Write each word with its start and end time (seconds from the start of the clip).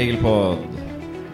Regelpod. 0.00 0.62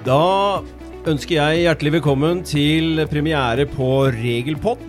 Da 0.03 0.59
ønsker 1.07 1.37
jeg 1.37 1.61
hjertelig 1.61 1.91
velkommen 2.01 2.41
til 2.43 2.99
premiere 3.07 3.63
på 3.71 4.09
Regelpod. 4.11 4.81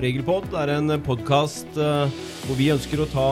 Regelpod 0.00 0.54
er 0.56 0.70
en 0.78 0.94
podkast 1.04 1.76
hvor 1.76 2.56
vi 2.56 2.70
ønsker 2.72 3.02
å 3.04 3.08
ta 3.10 3.26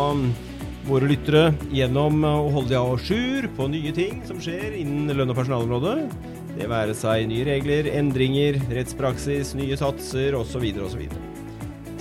våre 0.84 1.08
lyttere 1.08 1.54
gjennom 1.72 2.20
å 2.20 2.50
holde 2.52 2.74
de 2.74 2.76
à 2.82 2.98
jour 3.00 3.48
på 3.56 3.70
nye 3.72 3.94
ting 3.96 4.20
som 4.28 4.42
skjer 4.44 4.76
innen 4.82 5.14
lønn- 5.16 5.32
og 5.32 5.40
personalområdet. 5.40 6.04
Det 6.58 6.68
være 6.68 6.98
seg 6.98 7.24
nye 7.30 7.48
regler, 7.48 7.88
endringer, 7.94 8.60
rettspraksis, 8.76 9.54
nye 9.56 9.80
satser 9.80 10.36
osv. 10.36 10.68
osv. 10.84 11.06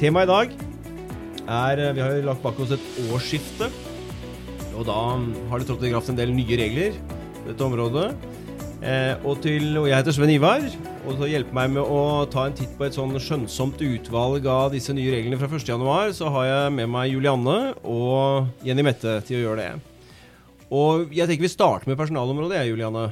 Temaet 0.01 0.28
i 0.28 0.32
dag 0.33 0.60
er 1.61 1.86
Vi 1.96 2.04
har 2.04 2.19
lagt 2.28 2.43
bak 2.43 2.60
oss 2.60 2.75
et 2.75 2.92
årsskifte. 3.07 3.71
Og 4.75 4.83
da 4.92 5.00
har 5.24 5.60
det 5.64 5.71
trådt 5.71 5.88
i 5.88 5.96
kraft 5.96 6.11
en 6.11 6.19
del 6.19 6.36
nye 6.36 6.61
regler 6.65 7.00
dette 7.47 7.65
området. 7.65 8.07
Eh, 8.81 9.13
og, 9.21 9.36
til, 9.43 9.75
og 9.77 9.86
jeg 9.86 10.00
heter 10.00 10.15
Sven 10.15 10.33
Ivar, 10.33 10.63
og 11.05 11.13
til 11.13 11.25
å 11.27 11.29
hjelpe 11.29 11.54
meg 11.54 11.69
med 11.75 11.86
å 11.86 12.25
ta 12.31 12.47
en 12.47 12.55
titt 12.57 12.71
på 12.79 12.87
et 12.87 12.97
sånn 12.97 13.14
skjønnsomt 13.14 13.81
utvalg 13.86 14.47
av 14.50 14.71
disse 14.73 14.93
nye 14.97 15.14
reglene 15.14 15.37
fra 15.37 15.50
1.1, 15.51 16.15
så 16.17 16.31
har 16.33 16.47
jeg 16.50 16.75
med 16.79 16.89
meg 16.89 17.11
Julianne 17.14 17.57
og 17.86 18.50
Jenny 18.65 18.86
Mette 18.86 19.19
til 19.27 19.37
å 19.37 19.43
gjøre 19.45 19.61
det. 19.61 19.91
Og 20.71 21.11
jeg 21.14 21.27
tenker 21.27 21.45
vi 21.45 21.51
starter 21.51 21.91
med 21.91 22.00
personalområdet, 22.00 22.57
jeg, 22.61 22.71
Julianne. 22.73 23.11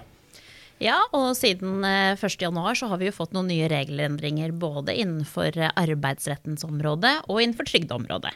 Ja, 0.80 1.02
og 1.12 1.34
siden 1.36 1.84
1.1 1.84 2.56
eh, 2.56 2.74
så 2.80 2.88
har 2.88 3.02
vi 3.02 3.10
jo 3.10 3.16
fått 3.16 3.34
noen 3.36 3.50
nye 3.52 3.68
regelendringer 3.70 4.54
både 4.56 4.96
innenfor 4.96 5.58
eh, 5.60 5.74
arbeidsrettens 5.76 6.64
område 6.66 7.18
og 7.28 7.44
innenfor 7.44 7.68
trygdeområdet. 7.68 8.32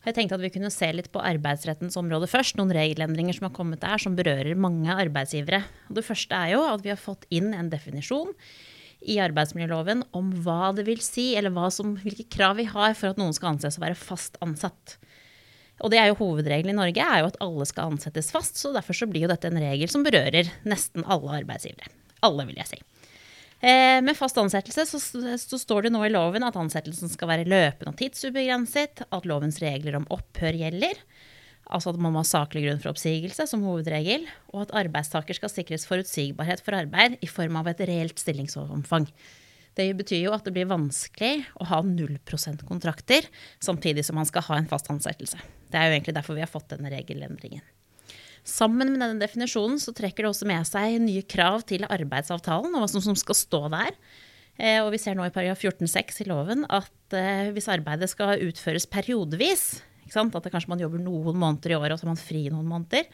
Jeg 0.00 0.16
tenkte 0.16 0.38
at 0.38 0.42
vi 0.42 0.52
kunne 0.54 0.72
se 0.72 0.88
litt 0.96 1.10
på 1.12 1.20
arbeidsrettens 1.20 1.98
område 2.00 2.28
først. 2.30 2.56
Noen 2.56 2.72
regelendringer 2.72 3.36
som 3.36 3.50
har 3.50 3.56
kommet 3.56 3.82
der 3.82 4.00
som 4.00 4.16
berører 4.16 4.56
mange 4.56 4.88
arbeidsgivere. 4.88 5.60
Og 5.90 5.98
det 5.98 6.06
første 6.06 6.36
er 6.36 6.54
jo 6.54 6.62
at 6.64 6.84
vi 6.84 6.92
har 6.92 7.00
fått 7.00 7.26
inn 7.28 7.52
en 7.52 7.68
definisjon 7.72 8.32
i 9.00 9.18
arbeidsmiljøloven 9.20 10.04
om 10.16 10.32
hva 10.44 10.72
det 10.76 10.86
vil 10.88 11.00
si, 11.04 11.30
eller 11.36 11.52
som, 11.72 11.94
hvilke 12.00 12.28
krav 12.32 12.58
vi 12.60 12.68
har 12.68 12.96
for 12.96 13.12
at 13.12 13.20
noen 13.20 13.36
skal 13.36 13.54
anses 13.54 13.78
å 13.80 13.84
være 13.84 13.98
fast 13.98 14.40
ansatt. 14.44 14.96
Og 15.80 15.92
det 15.92 16.00
er 16.00 16.10
jo 16.10 16.18
Hovedregelen 16.18 16.74
i 16.74 16.80
Norge 16.80 17.04
er 17.04 17.22
jo 17.22 17.30
at 17.30 17.40
alle 17.44 17.66
skal 17.68 17.94
ansettes 17.94 18.28
fast, 18.32 18.60
så 18.60 18.72
derfor 18.76 18.96
så 18.96 19.08
blir 19.08 19.24
jo 19.24 19.32
dette 19.32 19.48
en 19.48 19.60
regel 19.60 19.88
som 19.92 20.04
berører 20.04 20.52
nesten 20.68 21.06
alle 21.08 21.40
arbeidsgivere. 21.40 21.92
Alle, 22.24 22.44
vil 22.48 22.60
jeg 22.60 22.72
si. 22.74 22.80
Eh, 23.60 23.98
med 24.00 24.16
fast 24.16 24.38
ansettelse 24.40 24.86
så, 24.88 24.98
så, 25.36 25.58
står 25.60 25.84
det 25.86 25.92
nå 25.92 26.00
i 26.06 26.12
loven 26.12 26.46
at 26.46 26.56
ansettelsen 26.56 27.10
skal 27.12 27.28
være 27.28 27.48
løpende 27.48 27.92
og 27.92 27.98
tidsubegrenset, 28.00 29.02
at 29.04 29.28
lovens 29.28 29.60
regler 29.60 29.98
om 29.98 30.06
opphør 30.08 30.56
gjelder, 30.56 31.02
altså 31.68 31.92
at 31.92 32.00
man 32.00 32.14
må 32.14 32.22
ha 32.22 32.28
saklig 32.28 32.64
grunn 32.64 32.80
for 32.80 32.94
oppsigelse 32.94 33.44
som 33.50 33.66
hovedregel, 33.68 34.24
og 34.54 34.64
at 34.64 34.72
arbeidstaker 34.80 35.36
skal 35.36 35.52
sikres 35.52 35.84
forutsigbarhet 35.90 36.64
for 36.64 36.78
arbeid 36.78 37.18
i 37.20 37.28
form 37.28 37.60
av 37.60 37.68
et 37.68 37.84
reelt 37.90 38.22
stillingsomfang. 38.22 39.10
Det 39.76 39.86
betyr 39.98 40.24
jo 40.24 40.32
at 40.34 40.48
det 40.48 40.54
blir 40.56 40.70
vanskelig 40.70 41.44
å 41.60 41.68
ha 41.68 41.82
0 41.84 42.16
kontrakter 42.66 43.28
samtidig 43.62 44.06
som 44.08 44.16
man 44.18 44.28
skal 44.28 44.48
ha 44.48 44.58
en 44.58 44.72
fast 44.72 44.88
ansettelse. 44.90 45.38
Det 45.70 45.78
er 45.78 45.86
jo 45.86 45.98
egentlig 45.98 46.16
derfor 46.16 46.34
vi 46.34 46.42
har 46.42 46.50
fått 46.50 46.72
denne 46.72 46.90
regelendringen. 46.90 47.62
Sammen 48.50 48.90
med 48.90 49.02
denne 49.02 49.20
definisjonen 49.22 49.78
så 49.78 49.94
trekker 49.94 50.24
det 50.24 50.32
også 50.32 50.48
med 50.48 50.66
seg 50.66 50.98
nye 51.04 51.22
krav 51.22 51.62
til 51.68 51.86
arbeidsavtalen 51.86 52.74
og 52.74 52.82
hva 52.82 52.88
som 52.90 53.18
skal 53.18 53.38
stå 53.38 53.62
der. 53.72 53.94
Eh, 54.60 54.80
og 54.82 54.90
vi 54.92 55.00
ser 55.00 55.16
nå 55.16 55.24
i 55.24 55.32
paragraf 55.34 55.62
14-6 55.62 56.24
i 56.24 56.26
loven 56.28 56.66
at 56.68 57.16
eh, 57.16 57.52
hvis 57.54 57.70
arbeidet 57.72 58.10
skal 58.12 58.42
utføres 58.48 58.88
periodevis, 58.90 59.84
at 60.10 60.42
det 60.42 60.50
kanskje 60.50 60.72
man 60.72 60.82
jobber 60.82 60.98
noen 60.98 61.38
måneder 61.38 61.70
i 61.70 61.78
året 61.78 61.94
og 61.94 62.00
så 62.00 62.08
har 62.08 62.12
man 62.16 62.20
fri 62.20 62.42
noen 62.50 62.66
måneder, 62.66 63.06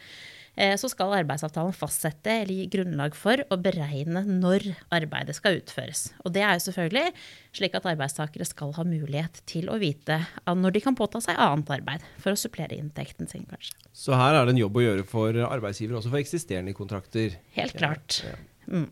så 0.80 0.88
skal 0.88 1.12
arbeidsavtalen 1.18 1.74
fastsette 1.76 2.32
eller 2.32 2.54
gi 2.56 2.66
grunnlag 2.72 3.16
for 3.18 3.42
å 3.52 3.58
beregne 3.60 4.22
når 4.24 4.64
arbeidet 4.94 5.36
skal 5.36 5.58
utføres. 5.58 6.06
Og 6.24 6.32
det 6.32 6.44
er 6.46 6.56
jo 6.56 6.64
selvfølgelig 6.68 7.10
slik 7.56 7.76
at 7.76 7.88
arbeidstakere 7.92 8.46
skal 8.48 8.72
ha 8.78 8.86
mulighet 8.88 9.42
til 9.48 9.68
å 9.68 9.76
vite 9.82 10.22
når 10.48 10.76
de 10.78 10.84
kan 10.84 10.96
påta 10.96 11.20
seg 11.24 11.36
annet 11.36 11.72
arbeid 11.76 12.06
for 12.22 12.32
å 12.32 12.40
supplere 12.40 12.78
inntekten 12.78 13.28
sin, 13.28 13.44
kanskje. 13.50 13.76
Så 13.92 14.16
her 14.16 14.36
er 14.36 14.48
det 14.48 14.56
en 14.56 14.62
jobb 14.64 14.80
å 14.80 14.86
gjøre 14.86 15.08
for 15.08 15.42
arbeidsgiver, 15.46 15.98
også 16.00 16.12
for 16.12 16.24
eksisterende 16.24 16.76
kontrakter? 16.76 17.36
Helt 17.56 17.76
klart. 17.76 18.22
Ja, 18.24 18.36
ja. 18.36 18.44
Mm. 18.66 18.88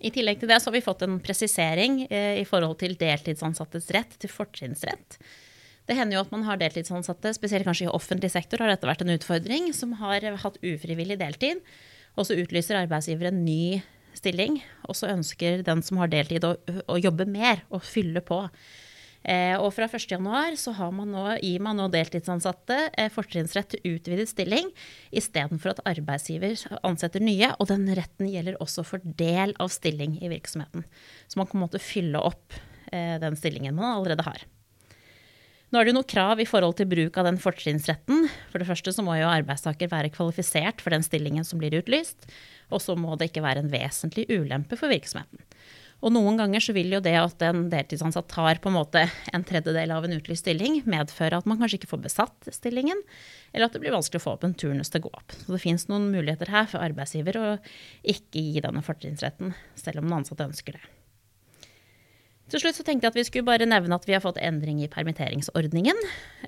I 0.00 0.10
tillegg 0.14 0.40
til 0.40 0.48
det 0.48 0.60
så 0.62 0.70
har 0.70 0.78
vi 0.78 0.84
fått 0.84 1.02
en 1.04 1.18
presisering 1.20 2.04
eh, 2.08 2.40
i 2.40 2.46
forhold 2.48 2.78
til 2.80 2.96
deltidsansattes 3.00 3.90
rett 3.96 4.16
til 4.22 4.32
fortrinnsrett. 4.32 5.18
Det 5.90 5.96
hender 5.98 6.20
jo 6.20 6.22
at 6.22 6.30
man 6.30 6.44
har 6.46 6.58
deltidsansatte, 6.60 7.32
spesielt 7.34 7.66
kanskje 7.66 7.88
i 7.88 7.90
offentlig 7.90 8.30
sektor 8.30 8.62
har 8.62 8.70
dette 8.70 8.86
vært 8.86 9.00
en 9.02 9.10
utfordring, 9.16 9.72
som 9.74 9.96
har 9.98 10.22
hatt 10.38 10.60
ufrivillig 10.62 11.16
deltid. 11.18 11.64
Og 12.14 12.28
så 12.28 12.36
utlyser 12.38 12.78
arbeidsgiver 12.78 13.32
en 13.32 13.40
ny 13.42 13.80
stilling, 14.14 14.60
og 14.86 14.94
så 14.94 15.10
ønsker 15.10 15.64
den 15.66 15.82
som 15.82 15.98
har 15.98 16.12
deltid 16.12 16.46
å, 16.46 16.54
å 16.86 16.98
jobbe 17.00 17.26
mer 17.26 17.64
og 17.74 17.82
fylle 17.86 18.22
på. 18.22 18.44
Eh, 19.20 19.56
og 19.58 19.74
fra 19.76 19.88
1.1 19.90 20.56
så 20.56 20.72
gir 21.42 21.64
man 21.64 21.76
nå 21.76 21.88
deltidsansatte 21.92 22.78
eh, 22.94 23.10
fortrinnsrett 23.12 23.74
til 23.74 23.96
utvidet 23.96 24.30
stilling 24.30 24.70
istedenfor 25.10 25.74
at 25.74 25.82
arbeidsgiver 25.90 26.54
ansetter 26.86 27.24
nye. 27.24 27.50
Og 27.58 27.68
den 27.72 27.90
retten 27.98 28.30
gjelder 28.30 28.62
også 28.62 28.86
for 28.86 29.02
del 29.02 29.56
av 29.58 29.74
stilling 29.74 30.20
i 30.22 30.30
virksomheten. 30.32 30.86
Så 31.26 31.42
man 31.42 31.50
kan 31.50 31.66
måtte 31.66 31.82
fylle 31.82 32.22
opp 32.30 32.56
eh, 32.94 33.18
den 33.20 33.36
stillingen 33.36 33.76
man 33.76 33.98
allerede 33.98 34.28
har. 34.30 34.46
Nå 35.70 35.78
er 35.78 35.86
det 35.86 35.92
jo 35.92 35.98
noen 36.00 36.10
krav 36.10 36.40
i 36.42 36.48
forhold 36.50 36.74
til 36.80 36.88
bruk 36.90 37.18
av 37.20 37.28
den 37.28 37.36
fortrinnsretten. 37.38 38.24
For 38.50 38.58
det 38.58 38.66
første 38.66 38.90
så 38.94 39.04
må 39.06 39.14
jo 39.20 39.28
arbeidstaker 39.30 39.90
være 39.92 40.10
kvalifisert 40.10 40.82
for 40.82 40.90
den 40.90 41.04
stillingen 41.06 41.46
som 41.46 41.60
blir 41.62 41.76
utlyst. 41.78 42.26
Og 42.74 42.82
så 42.82 42.96
må 42.98 43.14
det 43.14 43.30
ikke 43.30 43.44
være 43.44 43.62
en 43.62 43.70
vesentlig 43.70 44.26
ulempe 44.34 44.78
for 44.78 44.90
virksomheten. 44.90 45.46
Og 46.00 46.14
noen 46.14 46.38
ganger 46.40 46.64
så 46.64 46.72
vil 46.74 46.90
jo 46.94 47.02
det 47.04 47.14
at 47.20 47.42
en 47.44 47.66
deltidsansatt 47.70 48.26
tar 48.32 48.58
på 48.62 48.70
en 48.70 48.78
måte 48.78 49.02
en 49.30 49.44
tredjedel 49.46 49.92
av 49.92 50.06
en 50.06 50.14
utlyst 50.16 50.46
stilling, 50.46 50.80
medføre 50.88 51.38
at 51.38 51.48
man 51.50 51.60
kanskje 51.60 51.82
ikke 51.82 51.90
får 51.92 52.04
besatt 52.06 52.48
stillingen, 52.56 53.02
eller 53.52 53.68
at 53.68 53.76
det 53.76 53.82
blir 53.84 53.94
vanskelig 53.94 54.22
å 54.22 54.24
få 54.24 54.36
opp 54.38 54.46
en 54.48 54.56
turnus 54.56 54.90
til 54.90 55.04
å 55.04 55.10
gå 55.10 55.12
opp. 55.20 55.36
Så 55.36 55.52
det 55.52 55.60
finnes 55.62 55.84
noen 55.92 56.08
muligheter 56.10 56.50
her 56.50 56.70
for 56.72 56.82
arbeidsgiver 56.82 57.38
å 57.38 57.50
ikke 58.00 58.40
gi 58.40 58.64
denne 58.64 58.82
fortrinnsretten, 58.86 59.52
selv 59.76 60.00
om 60.00 60.08
den 60.08 60.22
ansatte 60.22 60.48
ønsker 60.48 60.80
det. 60.80 60.82
Til 62.50 62.64
slutt 62.64 62.80
så 62.80 62.84
tenkte 62.86 63.06
jeg 63.06 63.12
at 63.12 63.18
vi 63.18 63.26
skulle 63.28 63.46
bare 63.46 63.68
nevne 63.68 63.94
at 63.94 64.06
vi 64.08 64.14
har 64.16 64.22
fått 64.24 64.40
endring 64.42 64.80
i 64.82 64.90
permitteringsordningen. 64.90 65.98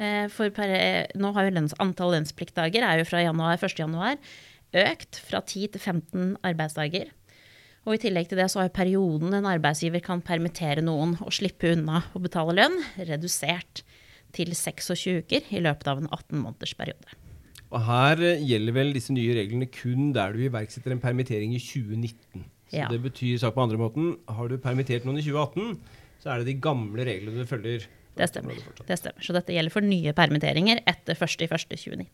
Eh, 0.02 0.26
for 0.34 0.50
per, 0.54 0.72
nå 1.14 1.30
har 1.36 1.46
jo 1.46 1.54
lønns, 1.54 1.76
antall 1.82 2.16
lønnspliktdager 2.16 2.82
er 2.82 2.98
jo 2.98 3.06
fra 3.06 3.22
januar, 3.22 3.60
1. 3.60 3.78
januar 3.78 4.18
økt 4.72 5.20
fra 5.22 5.42
10 5.44 5.72
til 5.74 5.80
15 5.80 6.36
arbeidsdager. 6.48 7.12
Og 7.82 7.96
i 7.96 8.02
tillegg 8.04 8.28
til 8.30 8.38
det 8.38 8.48
så 8.52 8.62
har 8.62 8.74
perioden 8.74 9.34
en 9.34 9.48
arbeidsgiver 9.48 10.02
kan 10.04 10.22
permittere 10.24 10.84
noen 10.84 11.16
og 11.22 11.34
slippe 11.34 11.72
unna 11.74 12.04
å 12.14 12.22
betale 12.22 12.54
lønn, 12.56 12.78
redusert 12.98 13.82
til 14.32 14.54
26 14.54 15.22
uker 15.22 15.50
i 15.52 15.62
løpet 15.62 15.90
av 15.90 16.00
en 16.00 16.08
18 16.08 16.38
måneders 16.38 16.74
periode. 16.78 17.18
Og 17.72 17.82
her 17.86 18.20
gjelder 18.44 18.76
vel 18.76 18.92
disse 18.94 19.14
nye 19.14 19.34
reglene 19.36 19.68
kun 19.72 20.12
der 20.14 20.34
du 20.34 20.44
iverksetter 20.44 20.94
en 20.94 21.02
permittering 21.02 21.54
i 21.56 21.62
2019? 21.62 22.46
Så 22.72 22.92
det 22.92 23.02
betyr 23.04 23.40
sagt 23.42 23.56
på 23.56 23.64
andre 23.64 23.80
måten, 23.80 24.14
har 24.32 24.48
du 24.48 24.56
permittert 24.60 25.04
noen 25.04 25.20
i 25.20 25.24
2018, 25.26 25.98
så 26.22 26.32
er 26.32 26.40
det 26.40 26.52
de 26.52 26.60
gamle 26.64 27.04
reglene 27.04 27.44
du 27.44 27.48
følger. 27.48 27.84
Det 28.16 28.28
stemmer. 28.28 28.56
det 28.86 28.98
stemmer. 29.00 29.24
Så 29.24 29.34
dette 29.36 29.54
gjelder 29.54 29.72
for 29.72 29.84
nye 29.84 30.12
permitteringer 30.16 30.82
etter 30.88 31.16
1.1.2019. 31.16 32.06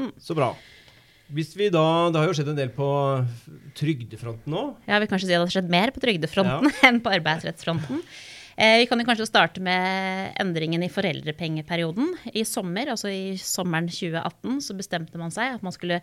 Mm. 0.00 0.12
Så 0.20 0.36
bra. 0.36 0.54
Hvis 1.30 1.52
vi 1.54 1.68
da, 1.70 2.10
Det 2.10 2.18
har 2.18 2.26
jo 2.26 2.34
skjedd 2.34 2.50
en 2.52 2.58
del 2.58 2.72
på 2.74 2.88
trygdefronten 3.78 4.50
nå? 4.50 4.64
Ja, 4.88 4.98
vi 4.98 5.06
kan 5.06 5.14
kanskje 5.14 5.28
si 5.28 5.34
at 5.36 5.38
det 5.38 5.46
har 5.46 5.54
skjedd 5.54 5.72
mer 5.72 5.92
på 5.94 6.02
trygdefronten 6.02 6.70
ja. 6.70 6.76
enn 6.88 7.00
på 7.04 7.12
arbeidsrettsfronten. 7.14 8.02
Eh, 8.60 8.80
vi 8.82 8.88
kan 8.90 9.00
jo 9.00 9.06
kanskje 9.08 9.28
starte 9.28 9.62
med 9.62 10.34
endringen 10.42 10.82
i 10.84 10.90
foreldrepengeperioden. 10.92 12.10
I 12.34 12.42
sommer, 12.48 12.90
altså 12.92 13.12
i 13.12 13.38
sommeren 13.40 13.88
2018 13.88 14.58
så 14.66 14.76
bestemte 14.76 15.20
man 15.20 15.32
seg 15.32 15.54
at 15.54 15.64
man 15.64 15.76
skulle 15.76 16.00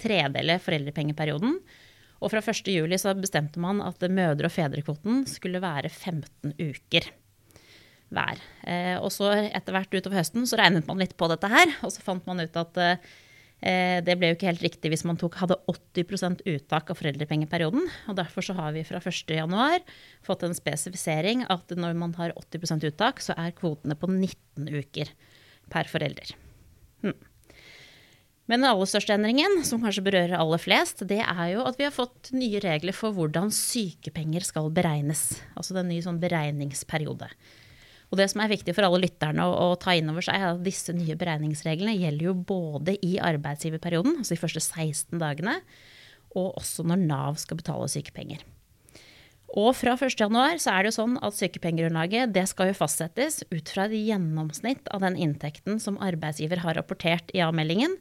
tredele 0.00 0.60
foreldrepengeperioden. 0.62 1.58
Og 2.18 2.32
fra 2.32 2.42
1.7 2.42 2.98
så 2.98 3.14
bestemte 3.18 3.62
man 3.62 3.82
at 3.84 4.02
mødre- 4.10 4.48
og 4.48 4.54
fedrekvoten 4.54 5.24
skulle 5.30 5.62
være 5.62 5.90
15 5.90 6.56
uker 6.58 7.12
hver. 8.14 8.40
Eh, 8.64 8.96
og 8.98 9.12
så 9.12 9.30
etter 9.44 9.74
hvert 9.76 9.94
utover 9.94 10.18
høsten 10.20 10.46
så 10.48 10.58
regnet 10.58 10.88
man 10.88 11.00
litt 11.00 11.16
på 11.18 11.28
dette 11.30 11.50
her, 11.52 11.72
og 11.84 11.92
så 11.94 12.04
fant 12.04 12.24
man 12.28 12.40
ut 12.40 12.56
at 12.58 12.80
eh, 12.82 13.98
det 14.04 14.16
ble 14.18 14.32
jo 14.32 14.38
ikke 14.38 14.48
helt 14.48 14.64
riktig 14.64 14.92
hvis 14.92 15.04
man 15.06 15.18
tok, 15.20 15.38
hadde 15.42 15.58
80% 15.68 16.44
uttak 16.46 16.90
av 16.90 16.98
foreldrepengeperioden. 17.00 17.88
og 18.08 18.18
Derfor 18.18 18.46
så 18.48 18.56
har 18.58 18.74
vi 18.76 18.86
fra 18.88 19.02
1.1 19.02 19.86
fått 20.26 20.44
en 20.46 20.56
spesifisering 20.56 21.44
at 21.52 21.74
når 21.76 21.98
man 21.98 22.14
har 22.18 22.36
80% 22.38 22.88
uttak, 22.90 23.22
så 23.22 23.36
er 23.38 23.56
kvotene 23.58 23.98
på 23.98 24.10
19 24.10 24.70
uker 24.78 25.12
per 25.68 25.90
forelder. 25.90 26.32
Hmm. 27.04 27.18
Men 28.48 28.62
den 28.62 28.70
aller 28.70 28.88
største 28.88 29.12
endringen, 29.12 29.60
som 29.68 29.82
kanskje 29.82 30.06
berører 30.06 30.38
aller 30.40 30.60
flest, 30.62 31.02
det 31.08 31.20
er 31.20 31.46
jo 31.52 31.66
at 31.68 31.76
vi 31.76 31.84
har 31.84 31.92
fått 31.92 32.30
nye 32.32 32.62
regler 32.64 32.96
for 32.96 33.12
hvordan 33.12 33.52
sykepenger 33.52 34.46
skal 34.46 34.70
beregnes. 34.72 35.42
Altså 35.52 35.74
det 35.74 35.82
er 35.82 35.84
en 35.84 35.92
ny 35.92 35.98
sånn 36.06 36.20
beregningsperiode. 36.22 37.28
Og 38.08 38.16
det 38.16 38.30
som 38.32 38.40
er 38.40 38.48
viktig 38.48 38.72
for 38.72 38.86
alle 38.88 39.02
lytterne 39.02 39.44
å, 39.44 39.52
å 39.68 39.76
ta 39.80 39.92
inn 39.92 40.08
over 40.08 40.24
seg, 40.24 40.40
er 40.40 40.54
at 40.54 40.64
disse 40.64 40.94
nye 40.96 41.16
beregningsreglene 41.20 41.98
gjelder 41.98 42.30
jo 42.30 42.36
både 42.48 42.94
i 43.04 43.18
arbeidsgiverperioden, 43.20 44.22
altså 44.22 44.32
de 44.32 44.40
første 44.40 44.64
16 44.64 45.20
dagene, 45.20 45.58
og 46.32 46.56
også 46.56 46.86
når 46.88 47.04
Nav 47.04 47.36
skal 47.42 47.60
betale 47.60 47.88
sykepenger. 47.92 48.40
Og 49.58 49.74
fra 49.76 49.94
1.1 49.96 50.60
så 50.60 50.72
er 50.72 50.84
det 50.84 50.90
jo 50.90 50.96
sånn 50.98 51.20
at 51.24 51.36
sykepengegrunnlaget 51.36 52.32
det 52.32 52.44
skal 52.50 52.70
jo 52.70 52.78
fastsettes 52.80 53.42
ut 53.48 53.72
fra 53.72 53.86
et 53.88 53.96
gjennomsnitt 53.96 54.88
av 54.92 55.04
den 55.04 55.16
inntekten 55.20 55.80
som 55.80 56.00
arbeidsgiver 56.04 56.64
har 56.64 56.76
rapportert 56.80 57.32
i 57.36 57.44
avmeldingen 57.44 57.96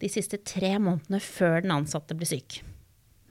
de 0.00 0.10
siste 0.12 0.40
tre 0.46 0.74
månedene 0.80 1.20
før 1.22 1.60
den 1.64 1.74
ansatte 1.74 2.16
blir 2.16 2.30
syk. 2.30 2.60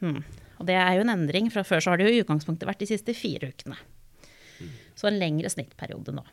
Hmm. 0.03 0.21
Og 0.59 0.67
det 0.67 0.75
er 0.77 0.97
jo 0.97 1.05
en 1.05 1.13
endring. 1.13 1.47
Fra 1.53 1.63
før 1.67 1.81
så 1.83 1.93
har 1.93 1.99
det 1.99 2.09
jo 2.09 2.17
i 2.17 2.21
utgangspunktet 2.23 2.67
vært 2.67 2.83
de 2.83 2.89
siste 2.91 3.15
fire 3.17 3.51
ukene. 3.51 3.79
Så 4.99 5.07
en 5.07 5.19
lengre 5.19 5.49
snittperiode 5.51 6.13
nå. 6.13 6.25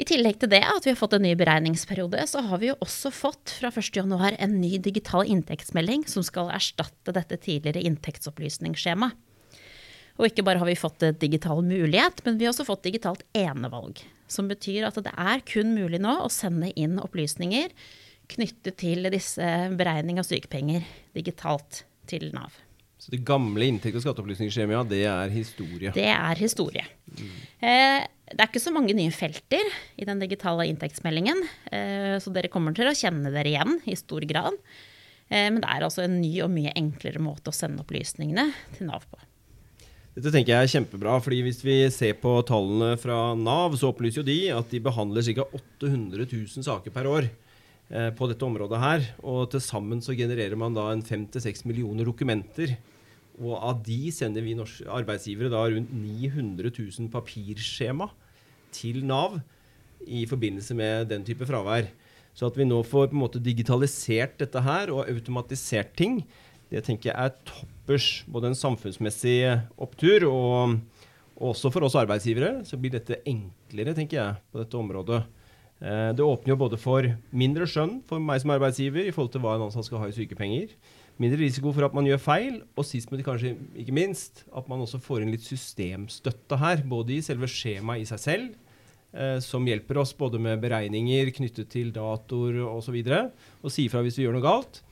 I 0.00 0.06
tillegg 0.08 0.38
til 0.40 0.50
det 0.52 0.62
at 0.64 0.86
vi 0.86 0.92
har 0.92 0.98
fått 0.98 1.14
en 1.18 1.24
ny 1.26 1.34
beregningsperiode, 1.36 2.22
så 2.30 2.40
har 2.46 2.60
vi 2.62 2.70
jo 2.70 2.76
også 2.80 3.10
fått 3.12 3.52
fra 3.58 3.68
1.1 3.74 4.38
en 4.38 4.54
ny 4.62 4.78
digital 4.80 5.28
inntektsmelding 5.28 6.06
som 6.08 6.24
skal 6.24 6.52
erstatte 6.54 7.12
dette 7.14 7.36
tidligere 7.42 7.82
inntektsopplysningsskjemaet. 7.90 9.18
Og 10.20 10.26
ikke 10.28 10.44
bare 10.44 10.60
har 10.60 10.68
vi 10.68 10.76
fått 10.76 11.04
digital 11.20 11.62
mulighet, 11.64 12.18
men 12.26 12.36
vi 12.36 12.44
har 12.44 12.52
også 12.52 12.66
fått 12.68 12.84
digitalt 12.84 13.22
enevalg. 13.36 14.02
Som 14.28 14.50
betyr 14.50 14.84
at 14.88 14.98
det 15.00 15.12
er 15.16 15.40
kun 15.48 15.72
mulig 15.72 16.00
nå 16.02 16.12
å 16.20 16.32
sende 16.32 16.68
inn 16.76 16.98
opplysninger 17.00 17.72
knyttet 18.30 18.78
til 18.80 19.10
disse 19.12 19.46
beregning 19.76 20.20
av 20.20 20.26
sykepenger 20.28 20.86
digitalt 21.16 21.84
til 22.10 22.30
Nav. 22.34 22.54
Så 23.00 23.08
det 23.14 23.22
gamle 23.24 23.64
inntekt- 23.64 23.96
og 23.96 24.04
skatteopplysningsskjemaet, 24.04 24.90
det 24.90 25.04
er 25.08 25.30
historie? 25.32 25.92
Det 25.96 26.08
er 26.12 26.36
historie. 26.36 26.84
Mm. 27.16 27.38
Eh, 27.64 28.02
det 28.30 28.42
er 28.44 28.50
ikke 28.50 28.60
så 28.60 28.74
mange 28.74 28.92
nye 28.94 29.14
felter 29.14 29.72
i 29.96 30.04
den 30.04 30.20
digitale 30.20 30.66
inntektsmeldingen, 30.68 31.40
eh, 31.72 32.18
så 32.20 32.32
dere 32.34 32.52
kommer 32.52 32.76
til 32.76 32.90
å 32.90 32.94
kjenne 32.94 33.32
dere 33.32 33.48
igjen 33.48 33.80
i 33.88 33.96
stor 33.96 34.26
grad. 34.28 34.58
Eh, 35.30 35.48
men 35.48 35.62
det 35.62 35.70
er 35.72 35.86
altså 35.86 36.04
en 36.04 36.20
ny 36.20 36.34
og 36.44 36.52
mye 36.52 36.76
enklere 36.76 37.24
måte 37.24 37.48
å 37.48 37.56
sende 37.56 37.80
opplysningene 37.80 38.50
til 38.76 38.90
Nav 38.90 39.08
på. 39.08 39.16
Dette 40.10 40.34
tenker 40.34 40.52
jeg 40.52 40.66
er 40.66 40.72
kjempebra, 40.74 41.20
fordi 41.22 41.40
Hvis 41.46 41.64
vi 41.64 41.88
ser 41.88 42.18
på 42.20 42.34
tallene 42.44 42.98
fra 43.00 43.32
Nav, 43.34 43.78
så 43.78 43.94
opplyser 43.94 44.20
jo 44.20 44.28
de 44.28 44.40
at 44.52 44.68
de 44.68 44.80
behandler 44.82 45.24
ca. 45.24 45.46
800 45.56 46.26
000 46.28 46.66
saker 46.66 46.90
per 46.92 47.08
år 47.08 47.30
på 47.90 48.26
dette 48.30 48.46
området 48.46 48.78
her. 48.78 49.06
Og 49.26 49.48
til 49.50 49.62
sammen 49.64 50.02
så 50.04 50.14
genererer 50.14 50.54
man 50.58 50.76
da 50.76 50.88
en 50.92 51.02
5-6 51.02 51.64
millioner 51.66 52.06
dokumenter. 52.06 52.76
Og 53.40 53.56
av 53.56 53.80
de 53.86 54.10
sender 54.12 54.44
vi 54.44 54.54
arbeidsgivere 54.58 55.52
da 55.52 55.64
rundt 55.72 55.92
900 55.94 56.70
000 56.76 57.08
papirskjema 57.12 58.10
til 58.74 59.02
Nav 59.08 59.40
i 60.06 60.26
forbindelse 60.28 60.76
med 60.76 61.10
den 61.10 61.24
type 61.26 61.48
fravær. 61.48 61.88
Så 62.36 62.46
at 62.46 62.56
vi 62.56 62.68
nå 62.68 62.78
får 62.86 63.10
på 63.10 63.16
en 63.16 63.24
måte 63.24 63.42
digitalisert 63.42 64.38
dette 64.40 64.62
her 64.64 64.92
og 64.94 65.08
automatisert 65.10 65.92
ting, 65.98 66.22
det 66.70 66.84
tenker 66.86 67.10
jeg 67.10 67.18
er 67.18 67.34
toppers. 67.48 68.22
Både 68.30 68.52
en 68.52 68.58
samfunnsmessig 68.58 69.40
opptur 69.80 70.28
og, 70.28 70.76
og, 71.34 71.48
også 71.50 71.72
for 71.74 71.88
oss 71.88 71.98
arbeidsgivere 71.98 72.60
så 72.68 72.78
blir 72.78 72.94
dette 72.94 73.18
enklere, 73.26 73.96
tenker 73.96 74.20
jeg, 74.20 74.38
på 74.52 74.62
dette 74.62 74.78
området. 74.78 75.24
Eh, 75.80 76.10
det 76.12 76.24
åpner 76.24 76.52
jo 76.52 76.60
både 76.60 76.78
for 76.80 77.06
mindre 77.32 77.66
skjønn 77.68 78.00
for 78.08 78.20
meg 78.20 78.42
som 78.42 78.52
arbeidsgiver 78.52 79.06
i 79.06 79.12
forhold 79.14 79.32
til 79.32 79.44
hva 79.44 79.54
en 79.56 79.68
ansatt 79.68 79.88
skal 79.88 80.02
ha 80.02 80.10
i 80.10 80.16
sykepenger. 80.16 80.74
Mindre 81.20 81.40
risiko 81.40 81.72
for 81.76 81.84
at 81.84 81.96
man 81.96 82.08
gjør 82.08 82.20
feil, 82.20 82.58
og 82.76 82.86
sist, 82.88 83.10
men 83.12 83.24
kanskje 83.24 83.54
ikke 83.80 83.96
minst, 83.96 84.44
at 84.56 84.68
man 84.68 84.84
også 84.84 85.00
får 85.04 85.24
inn 85.24 85.32
litt 85.34 85.44
systemstøtte 85.44 86.60
her. 86.60 86.84
Både 86.88 87.16
i 87.16 87.24
selve 87.24 87.48
skjemaet 87.50 88.04
i 88.04 88.08
seg 88.08 88.22
selv, 88.24 88.76
eh, 89.12 89.38
som 89.44 89.66
hjelper 89.68 90.00
oss 90.00 90.14
både 90.16 90.40
med 90.40 90.60
beregninger 90.60 91.32
knyttet 91.40 91.72
til 91.72 91.92
datoer 91.96 92.60
osv., 92.68 93.00
og, 93.00 93.42
og 93.64 93.72
sier 93.72 93.92
fra 93.92 94.04
hvis 94.04 94.20
vi 94.20 94.28
gjør 94.28 94.36
noe 94.36 94.48
galt. 94.48 94.82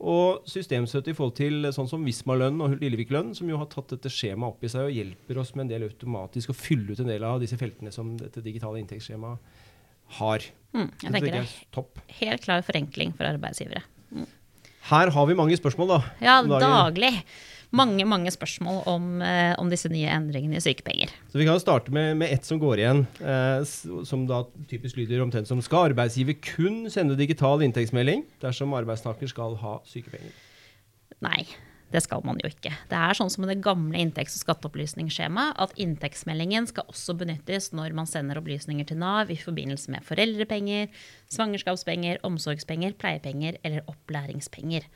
Og 0.00 0.46
systemstøtte 0.48 1.12
i 1.12 1.16
forhold 1.16 1.34
til 1.36 1.68
sånn 1.76 1.88
som 1.88 2.04
Visma-lønn 2.06 2.60
og 2.64 2.78
Lillevik-lønn, 2.80 3.34
som 3.36 3.48
jo 3.52 3.58
har 3.60 3.68
tatt 3.68 3.92
dette 3.92 4.08
skjemaet 4.12 4.54
opp 4.54 4.64
i 4.64 4.70
seg 4.72 4.88
og 4.88 4.96
hjelper 4.96 5.40
oss 5.42 5.52
med 5.52 5.66
en 5.66 5.74
del 5.74 5.84
automatisk 5.90 6.54
å 6.54 6.56
fylle 6.56 6.94
ut 6.94 7.02
en 7.04 7.12
del 7.12 7.26
av 7.28 7.42
disse 7.42 7.60
feltene 7.60 7.92
som 7.92 8.14
dette 8.16 8.40
digitale 8.40 8.80
inntektsskjemaet 8.80 9.68
har. 10.18 10.48
Mm, 10.74 10.90
jeg 11.02 11.14
tenker 11.14 11.32
det 11.34 11.44
er 11.44 12.18
helt 12.20 12.44
klar 12.44 12.66
forenkling 12.66 13.14
for 13.18 13.28
arbeidsgivere. 13.28 13.82
Mm. 14.14 14.26
Her 14.90 15.14
har 15.14 15.30
vi 15.30 15.38
mange 15.38 15.56
spørsmål, 15.58 15.96
da. 15.96 16.02
Ja, 16.24 16.40
daglig 16.42 17.14
mange 17.70 18.04
mange 18.08 18.30
spørsmål 18.34 18.82
om, 18.90 19.22
eh, 19.22 19.54
om, 19.58 19.70
disse 19.70 19.88
nye 19.90 20.10
endringene 20.10 20.58
i 20.58 20.60
sykepenger. 20.60 21.10
Så 21.30 21.38
Vi 21.38 21.46
kan 21.46 21.60
starte 21.60 21.92
med, 21.92 22.16
med 22.16 22.32
ett 22.32 22.44
som 22.44 22.58
går 22.58 22.78
igjen, 22.78 23.06
eh, 23.22 23.62
som 24.04 24.26
da 24.26 24.44
typisk 24.68 24.96
lyder 24.96 25.22
omtrent 25.22 25.46
som 25.46 25.62
skal 25.62 25.92
arbeidsgiver 25.92 26.34
kun 26.42 26.90
sende 26.90 27.16
digital 27.16 27.62
inntektsmelding 27.62 28.24
dersom 28.42 28.74
arbeidstaker 28.74 29.28
skal 29.28 29.54
ha 29.56 29.78
sykepenger? 29.86 30.34
Nei, 31.22 31.46
det 31.90 32.02
skal 32.04 32.22
man 32.26 32.38
jo 32.42 32.48
ikke. 32.50 32.72
Det 32.90 32.98
er 32.98 33.16
sånn 33.18 33.30
som 33.32 33.44
med 33.44 33.50
det 33.52 33.62
gamle 33.64 33.98
inntekts- 33.98 34.36
og 34.38 34.44
skatteopplysningsskjemaet 34.44 35.58
at 35.62 35.74
inntektsmeldingen 35.80 36.68
skal 36.70 36.86
også 36.90 37.16
benyttes 37.18 37.70
når 37.74 37.96
man 37.98 38.10
sender 38.10 38.38
opplysninger 38.38 38.86
til 38.86 39.00
Nav 39.02 39.32
i 39.32 39.38
forbindelse 39.40 39.90
med 39.94 40.06
foreldrepenger, 40.06 40.90
svangerskapspenger, 41.34 42.22
omsorgspenger, 42.26 42.94
pleiepenger 43.00 43.58
eller 43.66 43.86
opplæringspenger. 43.90 44.86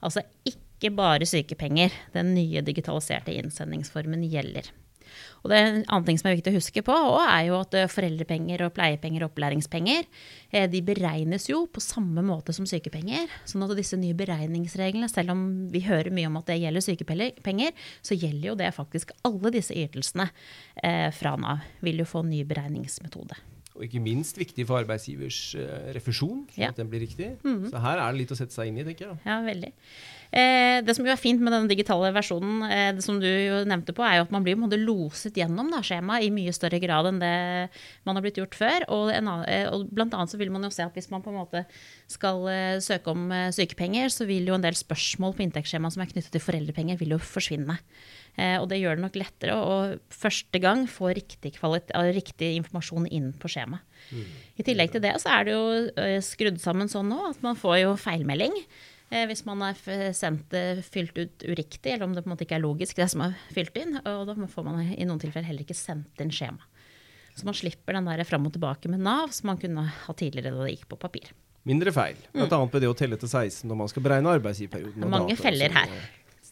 Altså 0.00 0.22
ikke 0.48 0.92
bare 0.96 1.26
sykepenger 1.28 1.92
den 2.14 2.32
nye 2.36 2.62
digitaliserte 2.64 3.34
innsendingsformen 3.36 4.22
gjelder. 4.30 4.70
Og 5.42 5.50
det 5.50 5.56
er 5.56 5.68
En 5.70 5.84
annen 5.86 6.06
ting 6.06 6.18
som 6.20 6.28
er 6.30 6.36
viktig 6.36 6.52
å 6.52 6.58
huske 6.58 6.82
på, 6.84 6.94
er 7.22 7.44
jo 7.48 7.58
at 7.60 7.74
eh, 7.78 7.90
foreldrepenger 7.90 8.64
og 8.66 8.74
pleiepenger 8.76 9.24
og 9.24 9.30
opplæringspenger 9.30 10.02
eh, 10.04 10.66
de 10.70 10.82
beregnes 10.84 11.48
jo 11.48 11.62
på 11.70 11.82
samme 11.84 12.24
måte 12.26 12.54
som 12.56 12.68
sykepenger. 12.68 13.30
sånn 13.48 13.64
at 13.64 13.76
disse 13.78 13.98
nye 14.00 14.16
beregningsreglene, 14.16 15.08
selv 15.08 15.34
om 15.34 15.44
vi 15.72 15.84
hører 15.86 16.12
mye 16.14 16.28
om 16.28 16.40
at 16.40 16.52
det 16.52 16.60
gjelder 16.60 16.84
sykepenger, 16.84 17.72
så 18.02 18.18
gjelder 18.18 18.50
jo 18.52 18.58
det 18.60 18.72
faktisk 18.76 19.14
alle 19.28 19.54
disse 19.54 19.76
ytelsene 19.76 20.28
eh, 20.82 21.08
fra 21.14 21.36
Nav. 21.40 21.64
Vil 21.84 22.02
jo 22.02 22.08
få 22.08 22.24
ny 22.26 22.42
beregningsmetode. 22.48 23.38
Og 23.78 23.86
ikke 23.86 24.02
minst 24.02 24.36
viktig 24.36 24.66
for 24.68 24.82
arbeidsgivers 24.82 25.54
refusjon, 25.94 26.42
så 26.52 26.66
ja. 26.66 26.70
at 26.74 26.80
den 26.80 26.90
blir 26.90 27.00
riktig. 27.00 27.38
Mm 27.44 27.62
-hmm. 27.62 27.70
Så 27.70 27.78
her 27.78 27.98
er 27.98 28.12
det 28.12 28.18
litt 28.18 28.32
å 28.32 28.36
sette 28.36 28.52
seg 28.52 28.68
inn 28.68 28.78
i, 28.78 28.84
tenker 28.84 29.06
jeg. 29.06 29.16
Ja, 29.24 29.40
veldig. 29.40 29.72
Eh, 30.30 30.78
det 30.86 30.94
som 30.94 31.06
jo 31.06 31.10
er 31.10 31.18
fint 31.18 31.40
med 31.42 31.50
den 31.54 31.66
digitale 31.70 32.12
versjonen, 32.14 32.62
eh, 32.70 32.90
det 32.94 33.02
som 33.02 33.18
du 33.18 33.26
jo 33.26 33.62
nevnte 33.66 33.94
på, 33.96 34.04
er 34.06 34.20
jo 34.20 34.26
at 34.28 34.34
man 34.34 34.46
blir 34.46 34.58
måte, 34.60 34.78
loset 34.78 35.34
gjennom 35.34 35.72
skjemaet 35.82 36.26
i 36.26 36.30
mye 36.34 36.54
større 36.54 36.78
grad 36.82 37.08
enn 37.10 37.18
det 37.22 37.34
man 38.06 38.16
har 38.16 38.22
blitt 38.22 38.38
gjort 38.38 38.54
før. 38.54 38.86
Og, 38.94 39.10
en, 39.14 39.30
eh, 39.50 39.66
og 39.70 39.90
blant 39.90 40.14
annet 40.14 40.30
så 40.30 40.38
vil 40.38 40.52
man 40.54 40.66
jo 40.66 40.70
se 40.74 40.86
at 40.86 40.94
hvis 40.94 41.10
man 41.10 41.24
på 41.24 41.34
en 41.34 41.40
måte 41.40 41.64
skal 42.10 42.46
søke 42.82 43.12
om 43.12 43.28
sykepenger, 43.54 44.10
så 44.10 44.26
vil 44.26 44.48
jo 44.48 44.56
en 44.56 44.64
del 44.64 44.76
spørsmål 44.78 45.34
på 45.36 45.44
inntektsskjemaet 45.46 45.94
som 45.94 46.02
er 46.02 46.10
knyttet 46.10 46.32
til 46.34 46.42
foreldrepenger, 46.42 46.98
vil 47.00 47.14
jo 47.16 47.20
forsvinne. 47.22 47.78
Eh, 48.38 48.56
og 48.60 48.68
det 48.70 48.78
gjør 48.80 48.98
det 48.98 49.04
nok 49.04 49.18
lettere 49.18 49.56
å 49.58 49.74
første 50.14 50.60
gang 50.62 50.86
få 50.90 51.10
riktig, 51.16 51.56
riktig 51.60 52.52
informasjon 52.60 53.08
inn 53.10 53.32
på 53.36 53.50
skjemaet. 53.50 53.82
Mm. 54.14 54.28
I 54.60 54.64
tillegg 54.66 54.94
til 54.94 55.02
det 55.04 55.12
så 55.22 55.32
er 55.34 55.46
det 55.46 55.54
jo 55.54 56.20
skrudd 56.24 56.60
sammen 56.62 56.88
sånn 56.90 57.10
nå 57.10 57.18
at 57.30 57.42
man 57.44 57.58
får 57.58 57.76
jo 57.82 57.90
feilmelding. 58.00 58.54
Eh, 59.10 59.24
hvis 59.26 59.42
man 59.46 59.62
har 59.66 59.78
sendt 60.14 60.52
det 60.54 60.84
fylt 60.86 61.16
ut 61.18 61.42
uriktig, 61.42 61.92
eller 61.92 62.06
om 62.06 62.14
det 62.14 62.22
på 62.22 62.30
en 62.30 62.34
måte 62.36 62.46
ikke 62.46 62.60
er 62.60 62.62
logisk, 62.62 62.94
det 62.98 63.08
som 63.10 63.24
er 63.26 63.34
fylt 63.50 63.74
inn. 63.80 63.98
Og 64.04 64.22
da 64.28 64.36
får 64.38 64.66
man 64.66 64.84
i 64.86 65.06
noen 65.08 65.18
tilfeller 65.22 65.48
heller 65.50 65.66
ikke 65.66 65.78
sendt 65.78 66.22
inn 66.22 66.30
skjema. 66.34 66.62
Så 67.34 67.46
man 67.46 67.56
slipper 67.56 67.96
den 67.96 68.08
der 68.08 68.22
fram 68.28 68.46
og 68.46 68.54
tilbake 68.54 68.90
med 68.90 69.02
Nav 69.02 69.30
som 69.34 69.50
man 69.52 69.60
kunne 69.60 69.86
ha 69.90 70.14
tidligere 70.14 70.54
da 70.54 70.66
det 70.66 70.76
gikk 70.76 70.88
på 70.90 70.98
papir. 71.00 71.30
Mindre 71.68 71.92
feil. 71.92 72.18
Bl.a. 72.32 72.46
Mm. 72.48 72.70
ved 72.72 72.82
det 72.84 72.90
å 72.90 72.96
telle 72.96 73.18
til 73.20 73.28
16 73.30 73.68
når 73.68 73.78
man 73.82 73.90
skal 73.92 74.04
beregne 74.04 74.32
arbeidsgiverperioden. 74.38 75.06
Mange 75.12 75.36
feller 75.38 75.74
her. 75.74 75.92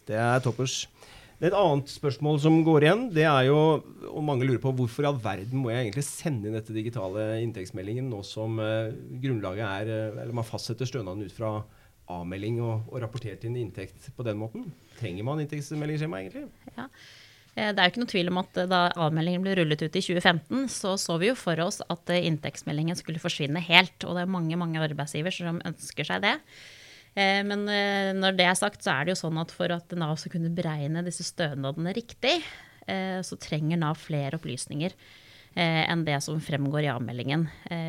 Det 0.08 0.18
er 0.18 0.42
toppers. 0.44 0.82
Et 1.38 1.54
annet 1.54 1.90
spørsmål 1.92 2.40
som 2.42 2.56
går 2.66 2.84
igjen, 2.84 3.02
det 3.14 3.22
er 3.30 3.44
jo, 3.46 3.58
og 4.10 4.24
mange 4.26 4.46
lurer 4.48 4.58
på 4.58 4.72
hvorfor 4.74 5.06
i 5.06 5.08
all 5.12 5.20
verden 5.22 5.60
må 5.62 5.70
jeg 5.70 5.84
egentlig 5.84 6.02
sende 6.08 6.48
inn 6.48 6.56
dette 6.58 6.74
digitale 6.74 7.28
inntektsmeldingen 7.44 8.08
nå 8.10 8.24
som 8.26 8.58
uh, 8.58 8.90
grunnlaget 9.22 9.62
er 9.62 9.92
Eller 10.24 10.34
man 10.34 10.46
fastsetter 10.48 10.88
stønaden 10.88 11.22
ut 11.22 11.36
fra 11.36 11.52
avmelding 12.12 12.60
og, 12.64 12.88
og 12.90 13.02
rapportert 13.04 13.44
inn 13.48 13.56
inntekt 13.60 14.10
på 14.16 14.26
den 14.26 14.38
måten. 14.40 14.68
Trenger 14.98 15.26
man 15.26 15.42
inntektsmeldingsskjema 15.42 16.22
egentlig? 16.22 16.46
Ja. 16.76 16.88
Eh, 17.54 17.70
det 17.72 17.82
er 17.82 17.84
jo 17.88 17.92
ikke 17.92 18.02
noe 18.04 18.12
tvil 18.14 18.32
om 18.32 18.40
at 18.42 18.60
da 18.70 18.80
avmeldingen 19.06 19.44
ble 19.44 19.58
rullet 19.58 19.84
ut 19.84 19.90
i 19.92 20.02
2015, 20.04 20.66
så 20.72 20.96
så 21.00 21.18
vi 21.20 21.30
jo 21.30 21.36
for 21.38 21.60
oss 21.64 21.82
at 21.84 22.14
inntektsmeldingen 22.16 22.98
skulle 22.98 23.22
forsvinne 23.22 23.62
helt. 23.68 23.96
Og 24.04 24.16
det 24.16 24.24
er 24.24 24.36
mange 24.38 24.60
mange 24.60 24.82
arbeidsgiver 24.84 25.34
som 25.34 25.62
ønsker 25.68 26.08
seg 26.08 26.24
det. 26.24 26.36
Eh, 27.18 27.42
men 27.46 27.66
eh, 27.72 28.14
når 28.16 28.36
det 28.38 28.48
er 28.48 28.58
sagt, 28.58 28.84
så 28.84 28.94
er 28.94 29.06
det 29.06 29.16
jo 29.16 29.22
sånn 29.24 29.40
at 29.40 29.54
for 29.54 29.72
at 29.74 29.94
Nav 29.98 30.18
skal 30.20 30.36
kunne 30.36 30.54
beregne 30.54 31.04
disse 31.06 31.26
stønadene 31.26 31.94
riktig, 31.96 32.38
eh, 32.86 33.18
så 33.26 33.38
trenger 33.40 33.80
Nav 33.80 33.98
flere 34.00 34.38
opplysninger 34.38 34.94
enn 35.58 36.04
det 36.06 36.20
som 36.22 36.38
fremgår 36.42 36.84
i 36.84 36.90
avmeldingen 36.92 37.48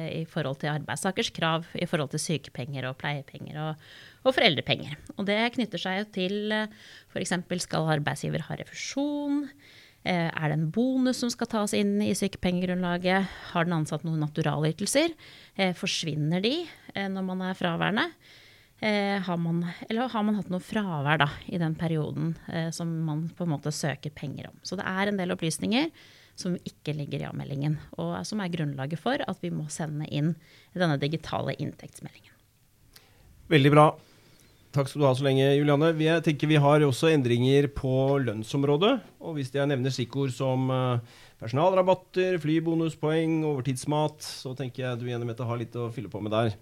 i 0.09 0.23
forhold 0.25 0.57
til 0.63 0.71
arbeidstakers 0.71 1.29
krav, 1.35 1.67
i 1.77 1.85
forhold 1.85 2.09
til 2.15 2.23
sykepenger 2.23 2.88
og 2.89 2.95
pleiepenger 2.97 3.59
og, 3.61 3.83
og 4.23 4.33
foreldrepenger. 4.33 4.95
Og 5.19 5.27
det 5.27 5.38
knytter 5.53 5.83
seg 5.83 5.99
jo 5.99 6.07
til 6.15 6.55
f.eks. 7.13 7.35
skal 7.61 7.91
arbeidsgiver 7.93 8.47
ha 8.47 8.57
refusjon? 8.57 9.43
Er 10.01 10.49
det 10.49 10.57
en 10.57 10.71
bonus 10.73 11.21
som 11.21 11.29
skal 11.29 11.51
tas 11.51 11.77
inn 11.77 11.99
i 12.01 12.15
sykepengegrunnlaget? 12.17 13.29
Har 13.51 13.69
den 13.69 13.77
ansatt 13.77 14.07
noen 14.07 14.25
naturalytelser? 14.25 15.13
Forsvinner 15.77 16.41
de 16.41 16.55
når 16.97 17.29
man 17.29 17.45
er 17.51 17.59
fraværende? 17.59 18.09
Eh, 18.81 19.21
har 19.21 19.38
man, 19.38 19.65
eller 19.89 20.07
har 20.07 20.23
man 20.23 20.38
hatt 20.38 20.51
noe 20.51 20.63
fravær 20.63 21.19
da, 21.19 21.27
i 21.51 21.59
den 21.59 21.73
perioden 21.75 22.31
eh, 22.47 22.69
som 22.71 22.88
man 23.03 23.25
på 23.35 23.43
en 23.43 23.51
måte 23.51 23.73
søker 23.75 24.13
penger 24.15 24.47
om. 24.47 24.55
Så 24.63 24.77
det 24.79 24.85
er 24.88 25.09
en 25.09 25.19
del 25.19 25.35
opplysninger 25.35 25.89
som 26.39 26.58
ikke 26.67 26.96
ligger 26.96 27.24
i 27.24 27.29
avmeldingen, 27.29 27.77
og 28.00 28.15
som 28.27 28.41
er 28.43 28.51
grunnlaget 28.53 29.01
for 29.01 29.22
at 29.22 29.41
vi 29.43 29.51
må 29.53 29.67
sende 29.72 30.08
inn 30.08 30.34
denne 30.74 31.00
digitale 31.01 31.55
inntektsmeldingen. 31.60 32.36
Veldig 33.50 33.74
bra. 33.74 33.89
Takk 34.69 34.86
skal 34.86 35.01
du 35.01 35.08
ha 35.08 35.15
så 35.17 35.25
lenge, 35.25 35.48
Juliane. 35.58 35.88
Vi, 35.98 36.05
jeg 36.05 36.22
tenker 36.27 36.50
vi 36.51 36.60
har 36.62 36.84
også 36.86 37.10
endringer 37.10 37.65
på 37.74 38.19
lønnsområdet. 38.22 38.91
Og 39.25 39.39
hvis 39.39 39.50
jeg 39.55 39.65
nevner 39.69 39.93
stikkord 39.93 40.29
som 40.36 40.69
uh, 40.69 41.01
personalrabatter, 41.41 42.38
flybonuspoeng, 42.43 43.39
overtidsmat, 43.50 44.22
så 44.22 44.53
tenker 44.58 44.86
jeg 44.86 45.01
du 45.01 45.08
Jenny 45.10 45.25
Mette 45.25 45.48
har 45.50 45.58
litt 45.58 45.74
å 45.74 45.89
fylle 45.96 46.12
på 46.13 46.22
med 46.22 46.36
der. 46.36 46.53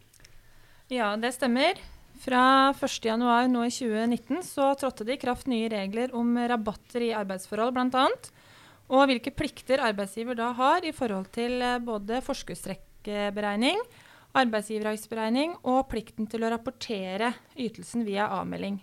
Ja, 0.88 1.12
det 1.20 1.34
stemmer. 1.36 1.76
Fra 2.24 2.72
1.1 2.72 3.20
nå 3.52 3.66
i 3.68 3.74
2019 3.76 4.40
så 4.46 4.72
trådte 4.80 5.06
det 5.06 5.18
i 5.18 5.22
kraft 5.22 5.52
nye 5.52 5.68
regler 5.70 6.16
om 6.16 6.32
rabatter 6.50 7.10
i 7.10 7.14
arbeidsforhold 7.14 7.76
bl.a. 7.76 8.08
Og 8.88 9.08
hvilke 9.10 9.34
plikter 9.36 9.82
arbeidsgiver 9.84 10.38
da 10.40 10.54
har 10.56 10.86
i 10.88 10.94
forhold 10.96 11.28
til 11.36 11.60
eh, 11.60 11.80
både 11.84 12.22
forskuddstrekkberegning, 12.24 13.82
arbeidsgiveravgiftsberegning 14.38 15.58
og 15.68 15.88
plikten 15.92 16.28
til 16.30 16.46
å 16.46 16.52
rapportere 16.54 17.34
ytelsen 17.60 18.06
via 18.08 18.30
avmelding. 18.38 18.80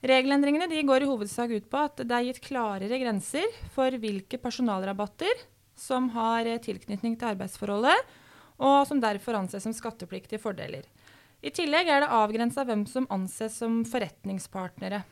Regelendringene 0.00 0.82
går 0.88 1.04
i 1.04 1.10
hovedsak 1.10 1.52
ut 1.52 1.68
på 1.70 1.84
at 1.84 2.00
det 2.00 2.16
er 2.16 2.26
gitt 2.30 2.42
klarere 2.46 2.98
grenser 3.02 3.44
for 3.74 3.92
hvilke 4.00 4.40
personalrabatter 4.40 5.44
som 5.76 6.08
har 6.14 6.48
tilknytning 6.64 7.18
til 7.20 7.34
arbeidsforholdet, 7.34 7.98
og 8.60 8.82
som 8.88 9.00
derfor 9.00 9.38
anses 9.38 9.64
som 9.64 9.76
skattepliktige 9.76 10.40
fordeler. 10.40 10.84
I 11.40 11.52
tillegg 11.56 11.88
er 11.88 12.02
det 12.04 12.12
avgrensa 12.12 12.64
hvem 12.68 12.84
som 12.88 13.06
anses 13.12 13.56
som 13.60 13.80
forretningspartnere. 13.88 15.04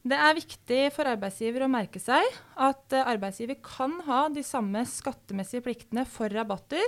Det 0.00 0.16
er 0.16 0.36
viktig 0.36 0.80
for 0.94 1.08
arbeidsgiver 1.10 1.66
å 1.66 1.68
merke 1.68 2.00
seg 2.00 2.24
at 2.56 2.94
eh, 2.96 3.04
arbeidsgiver 3.04 3.58
kan 3.60 3.98
ha 4.06 4.22
de 4.32 4.40
samme 4.46 4.80
skattemessige 4.88 5.66
pliktene 5.66 6.06
for 6.08 6.32
rabatter 6.32 6.86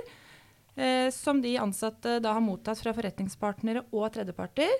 eh, 0.73 1.11
som 1.13 1.41
de 1.43 1.53
ansatte 1.61 2.17
da 2.23 2.31
har 2.33 2.41
mottatt 2.41 2.81
fra 2.81 2.93
forretningspartnere 2.97 3.85
og 3.91 4.07
tredjeparter, 4.15 4.71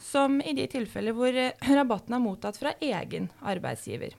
som 0.00 0.40
i 0.40 0.54
de 0.56 0.64
tilfeller 0.72 1.12
hvor 1.16 1.36
eh, 1.36 1.52
rabatten 1.68 2.16
er 2.16 2.22
mottatt 2.24 2.56
fra 2.62 2.72
egen 2.80 3.28
arbeidsgiver. 3.44 4.16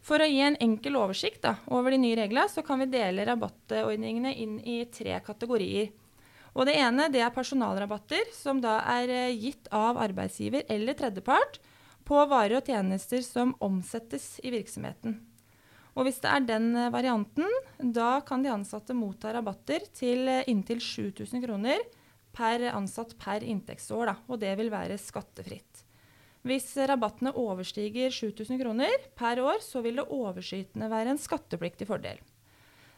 For 0.00 0.22
å 0.22 0.28
gi 0.30 0.38
en 0.46 0.60
enkel 0.62 1.00
oversikt 1.00 1.42
da, 1.44 1.56
over 1.66 1.92
de 1.92 1.98
nye 2.00 2.20
reglene, 2.22 2.46
så 2.48 2.62
kan 2.64 2.78
vi 2.80 2.88
dele 2.94 3.26
rabattordningene 3.26 4.32
inn 4.38 4.54
i 4.62 4.84
tre 4.86 5.18
kategorier. 5.26 5.90
Og 6.54 6.70
det 6.70 6.78
ene 6.78 7.10
det 7.10 7.20
er 7.26 7.34
personalrabatter, 7.34 8.30
som 8.38 8.62
da 8.62 8.78
er 8.94 9.10
eh, 9.18 9.34
gitt 9.34 9.66
av 9.74 9.98
arbeidsgiver 9.98 10.70
eller 10.70 10.94
tredjepart 10.94 11.58
på 12.10 12.18
varer 12.26 12.58
og 12.58 12.66
tjenester 12.66 13.22
som 13.22 13.54
omsettes 13.62 14.40
i 14.42 14.50
virksomheten. 14.50 15.20
Og 15.98 16.06
hvis 16.06 16.20
det 16.22 16.30
er 16.30 16.46
den 16.46 16.72
eh, 16.78 16.90
varianten, 16.92 17.46
da 17.78 18.20
kan 18.26 18.42
de 18.42 18.52
ansatte 18.52 18.94
motta 18.96 19.32
rabatter 19.34 19.86
til 19.94 20.28
eh, 20.30 20.46
inntil 20.50 20.82
7000 20.82 21.42
kroner 21.44 21.82
per 22.34 22.62
ansatt 22.70 23.16
per 23.18 23.44
inntektsår, 23.46 24.10
da, 24.10 24.16
og 24.30 24.42
det 24.42 24.52
vil 24.58 24.70
være 24.72 24.98
skattefritt. 25.02 25.84
Hvis 26.46 26.72
rabattene 26.88 27.34
overstiger 27.36 28.12
7000 28.14 28.60
kroner 28.62 29.08
per 29.18 29.42
år, 29.44 29.58
så 29.60 29.82
vil 29.84 30.00
det 30.00 30.08
overskytende 30.08 30.88
være 30.88 31.12
en 31.12 31.20
skattepliktig 31.20 31.88
fordel. 31.90 32.22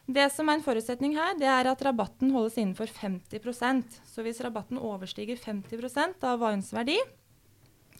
Det 0.03 0.25
som 0.35 0.49
er 0.49 0.59
en 0.59 0.63
forutsetning 0.63 1.15
her, 1.15 1.35
det 1.39 1.47
er 1.47 1.67
at 1.71 1.83
rabatten 1.85 2.31
holdes 2.35 2.57
innenfor 2.59 2.91
50% 2.91 3.99
Så 4.03 4.23
hvis 4.23 4.41
rabatten 4.43 4.79
overstiger 4.79 5.39
50 5.39 6.23
av 6.27 6.41
varens 6.41 6.73
verdi, 6.75 6.97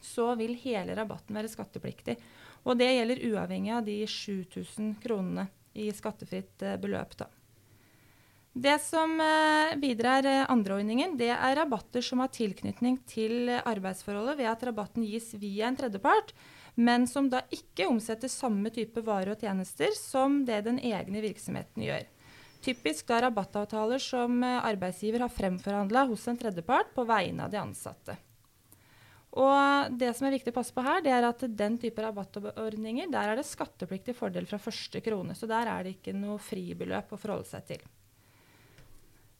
så 0.03 0.33
vil 0.39 0.55
hele 0.61 0.95
rabatten 0.97 1.35
være 1.37 1.51
skattepliktig. 1.51 2.17
Og 2.63 2.79
det 2.79 2.91
gjelder 2.93 3.23
uavhengig 3.31 3.73
av 3.75 3.85
de 3.87 4.01
7000 4.07 4.97
kronene 5.03 5.47
i 5.73 5.89
skattefritt 5.91 6.63
eh, 6.63 6.77
beløp. 6.79 7.15
Da. 7.17 7.27
Det 8.53 8.77
som 8.85 9.15
eh, 9.19 9.75
videre 9.81 10.17
er 10.19 10.29
eh, 10.29 10.49
andreordningen, 10.53 11.17
det 11.19 11.31
er 11.33 11.57
rabatter 11.59 12.05
som 12.05 12.21
har 12.23 12.31
tilknytning 12.33 12.99
til 13.09 13.51
arbeidsforholdet 13.57 14.37
ved 14.39 14.51
at 14.51 14.67
rabatten 14.69 15.05
gis 15.07 15.33
via 15.41 15.67
en 15.69 15.79
tredjepart 15.79 16.35
men 16.75 17.05
som 17.05 17.27
da 17.29 17.43
ikke 17.53 17.85
omsetter 17.85 18.31
samme 18.31 18.71
type 18.73 19.01
varer 19.05 19.35
og 19.35 19.43
tjenester 19.43 19.93
som 19.97 20.39
det 20.47 20.63
den 20.65 20.79
egne 20.81 21.21
virksomheten 21.21 21.85
gjør. 21.85 22.07
Typisk 22.65 23.11
da 23.11 23.19
rabattavtaler 23.25 24.01
som 24.01 24.39
arbeidsgiver 24.41 25.21
har 25.25 25.33
fremforhandla 25.33 26.07
hos 26.09 26.25
en 26.31 26.39
tredjepart 26.39 26.93
på 26.95 27.05
vegne 27.05 27.45
av 27.45 27.53
de 27.53 27.59
ansatte. 27.61 28.15
Og 29.33 29.95
det 29.97 30.11
som 30.13 30.27
er 30.27 30.35
viktig 30.35 30.51
å 30.53 30.59
passe 30.59 30.75
på 30.75 30.83
her, 30.85 31.01
det 31.01 31.09
er 31.15 31.25
at 31.25 31.41
den 31.57 31.79
type 31.81 32.03
rabattordninger, 32.05 33.09
der 33.09 33.31
er 33.31 33.39
det 33.39 33.47
skattepliktig 33.49 34.13
fordel 34.17 34.45
fra 34.45 34.61
første 34.61 35.01
krone. 35.01 35.33
Så 35.33 35.49
der 35.49 35.71
er 35.71 35.85
det 35.85 35.95
ikke 35.95 36.13
noe 36.13 36.37
fribeløp 36.41 37.15
å 37.15 37.19
forholde 37.19 37.49
seg 37.49 37.65
til. 37.71 37.85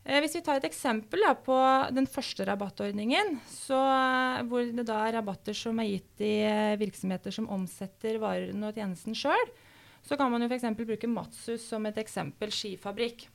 Eh, 0.04 0.20
hvis 0.20 0.34
vi 0.36 0.42
tar 0.44 0.60
et 0.60 0.68
eksempel 0.68 1.22
da, 1.24 1.32
på 1.38 1.56
den 1.96 2.10
første 2.10 2.44
rabattordningen, 2.50 3.38
så, 3.48 3.78
eh, 3.78 4.42
hvor 4.50 4.66
det 4.66 4.88
da 4.90 4.98
er 5.06 5.16
rabatter 5.20 5.56
som 5.56 5.80
er 5.80 5.94
gitt 5.94 6.26
i 6.26 6.34
eh, 6.44 6.74
virksomheter 6.82 7.32
som 7.32 7.48
omsetter 7.54 8.18
varene 8.20 8.68
og 8.68 8.76
tjenesten 8.76 9.16
sjøl, 9.16 9.54
så 10.04 10.18
kan 10.20 10.34
man 10.34 10.44
jo 10.44 10.50
f.eks. 10.50 10.68
bruke 10.76 11.08
Matsus 11.08 11.70
som 11.70 11.86
et 11.88 12.02
eksempel 12.02 12.52
skifabrikk. 12.52 13.30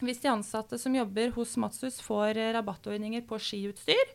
Hvis 0.00 0.20
de 0.22 0.30
ansatte 0.30 0.78
som 0.80 0.94
jobber 0.94 1.32
hos 1.34 1.56
Matsus 1.60 1.98
får 2.04 2.38
rabattordninger 2.54 3.24
på 3.26 3.40
skiutstyr, 3.42 4.14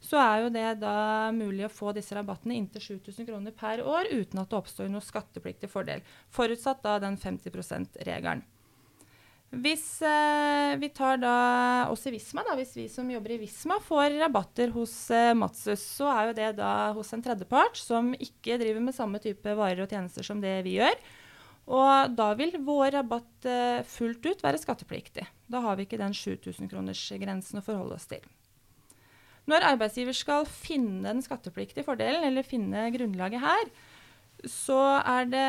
så 0.00 0.20
er 0.20 0.44
jo 0.44 0.52
det 0.54 0.68
da 0.80 1.30
mulig 1.36 1.66
å 1.66 1.72
få 1.72 1.92
disse 1.96 2.16
rabattene 2.16 2.56
inntil 2.56 2.82
7000 3.00 3.28
kroner 3.28 3.52
per 3.56 3.82
år 3.84 4.08
uten 4.10 4.40
at 4.40 4.48
det 4.48 4.58
oppstår 4.60 4.88
noe 4.92 5.04
skattepliktig 5.04 5.68
fordel, 5.70 6.00
forutsatt 6.32 6.80
da 6.86 6.96
den 7.02 7.20
50 7.20 7.52
%-regelen. 7.52 8.46
Hvis 9.50 9.98
eh, 10.06 10.76
vi 10.78 10.88
tar 10.94 11.16
da 11.18 11.36
oss 11.90 12.04
i 12.06 12.12
Visma, 12.14 12.44
da, 12.46 12.54
hvis 12.54 12.76
vi 12.78 12.84
som 12.88 13.08
jobber 13.10 13.34
i 13.34 13.40
Visma 13.40 13.80
får 13.82 14.14
rabatter 14.20 14.70
hos 14.70 14.92
eh, 15.10 15.32
Matsus, 15.34 15.82
så 15.98 16.06
er 16.12 16.28
jo 16.28 16.36
det 16.38 16.50
da 16.60 16.74
hos 16.94 17.10
en 17.16 17.24
tredjepart 17.24 17.80
som 17.80 18.12
ikke 18.14 18.60
driver 18.62 18.84
med 18.84 18.94
samme 18.94 19.18
type 19.18 19.56
varer 19.58 19.82
og 19.82 19.90
tjenester 19.90 20.26
som 20.26 20.38
det 20.42 20.54
vi 20.68 20.76
gjør. 20.78 20.94
Og 21.70 22.14
da 22.14 22.28
vil 22.38 22.60
vår 22.62 22.94
rabatt 23.00 23.50
eh, 23.50 23.82
fullt 23.90 24.30
ut 24.30 24.46
være 24.46 24.62
skattepliktig. 24.62 25.26
Da 25.50 25.64
har 25.66 25.74
vi 25.78 25.88
ikke 25.88 25.98
den 25.98 26.14
7000 26.14 26.70
kroners 26.70 27.02
grensen 27.18 27.58
å 27.58 27.66
forholde 27.66 27.98
oss 27.98 28.06
til. 28.10 28.22
Når 29.50 29.66
arbeidsgiver 29.72 30.14
skal 30.14 30.46
finne 30.46 31.02
den 31.08 31.22
skattepliktige 31.24 31.86
fordelen, 31.86 32.22
eller 32.26 32.46
finne 32.46 32.86
grunnlaget 32.94 33.42
her, 33.42 33.70
så 34.46 34.78
er 35.00 35.26
det 35.28 35.48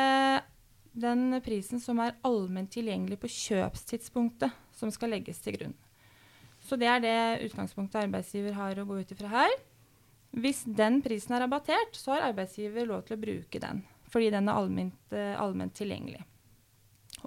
den 0.92 1.38
prisen 1.44 1.80
som 1.80 2.00
er 2.02 2.18
allment 2.26 2.72
tilgjengelig 2.74 3.20
på 3.22 3.30
kjøpstidspunktet, 3.30 4.52
som 4.76 4.90
skal 4.92 5.14
legges 5.14 5.40
til 5.44 5.56
grunn. 5.56 5.76
Så 6.62 6.78
det 6.78 6.88
er 6.88 7.00
det 7.02 7.46
utgangspunktet 7.48 8.04
arbeidsgiver 8.04 8.54
har 8.58 8.78
å 8.78 8.86
gå 8.86 9.00
ut 9.00 9.14
ifra 9.14 9.30
her. 9.32 9.54
Hvis 10.32 10.62
den 10.64 11.00
prisen 11.04 11.34
er 11.36 11.44
rabattert, 11.44 11.96
så 11.98 12.14
har 12.14 12.28
arbeidsgiver 12.30 12.86
lov 12.88 13.06
til 13.06 13.18
å 13.18 13.22
bruke 13.22 13.60
den, 13.60 13.82
fordi 14.12 14.30
den 14.32 14.48
er 14.48 14.60
allment, 14.60 15.00
eh, 15.12 15.34
allment 15.40 15.74
tilgjengelig. 15.76 16.22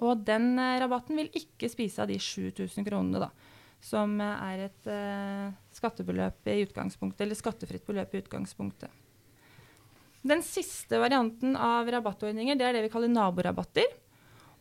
Og 0.02 0.24
den 0.26 0.56
eh, 0.58 0.78
rabatten 0.82 1.20
vil 1.20 1.30
ikke 1.36 1.70
spise 1.70 2.02
av 2.02 2.10
de 2.10 2.18
7000 2.18 2.86
kronene, 2.88 3.28
da, 3.28 3.30
som 3.82 4.16
er 4.20 4.66
et 4.66 4.88
uh, 4.90 5.52
skattebeløp 5.76 6.48
i 6.50 6.62
utgangspunktet, 6.64 7.24
eller 7.26 7.38
skattefritt 7.38 7.86
beløp 7.86 8.14
i 8.14 8.22
utgangspunktet. 8.24 9.02
Den 10.26 10.42
siste 10.42 10.98
varianten 10.98 11.54
av 11.54 11.86
rabattordninger 11.90 12.58
det 12.58 12.66
er 12.66 12.74
det 12.74 12.86
vi 12.88 12.90
kaller 12.90 13.12
naborabatter. 13.12 13.86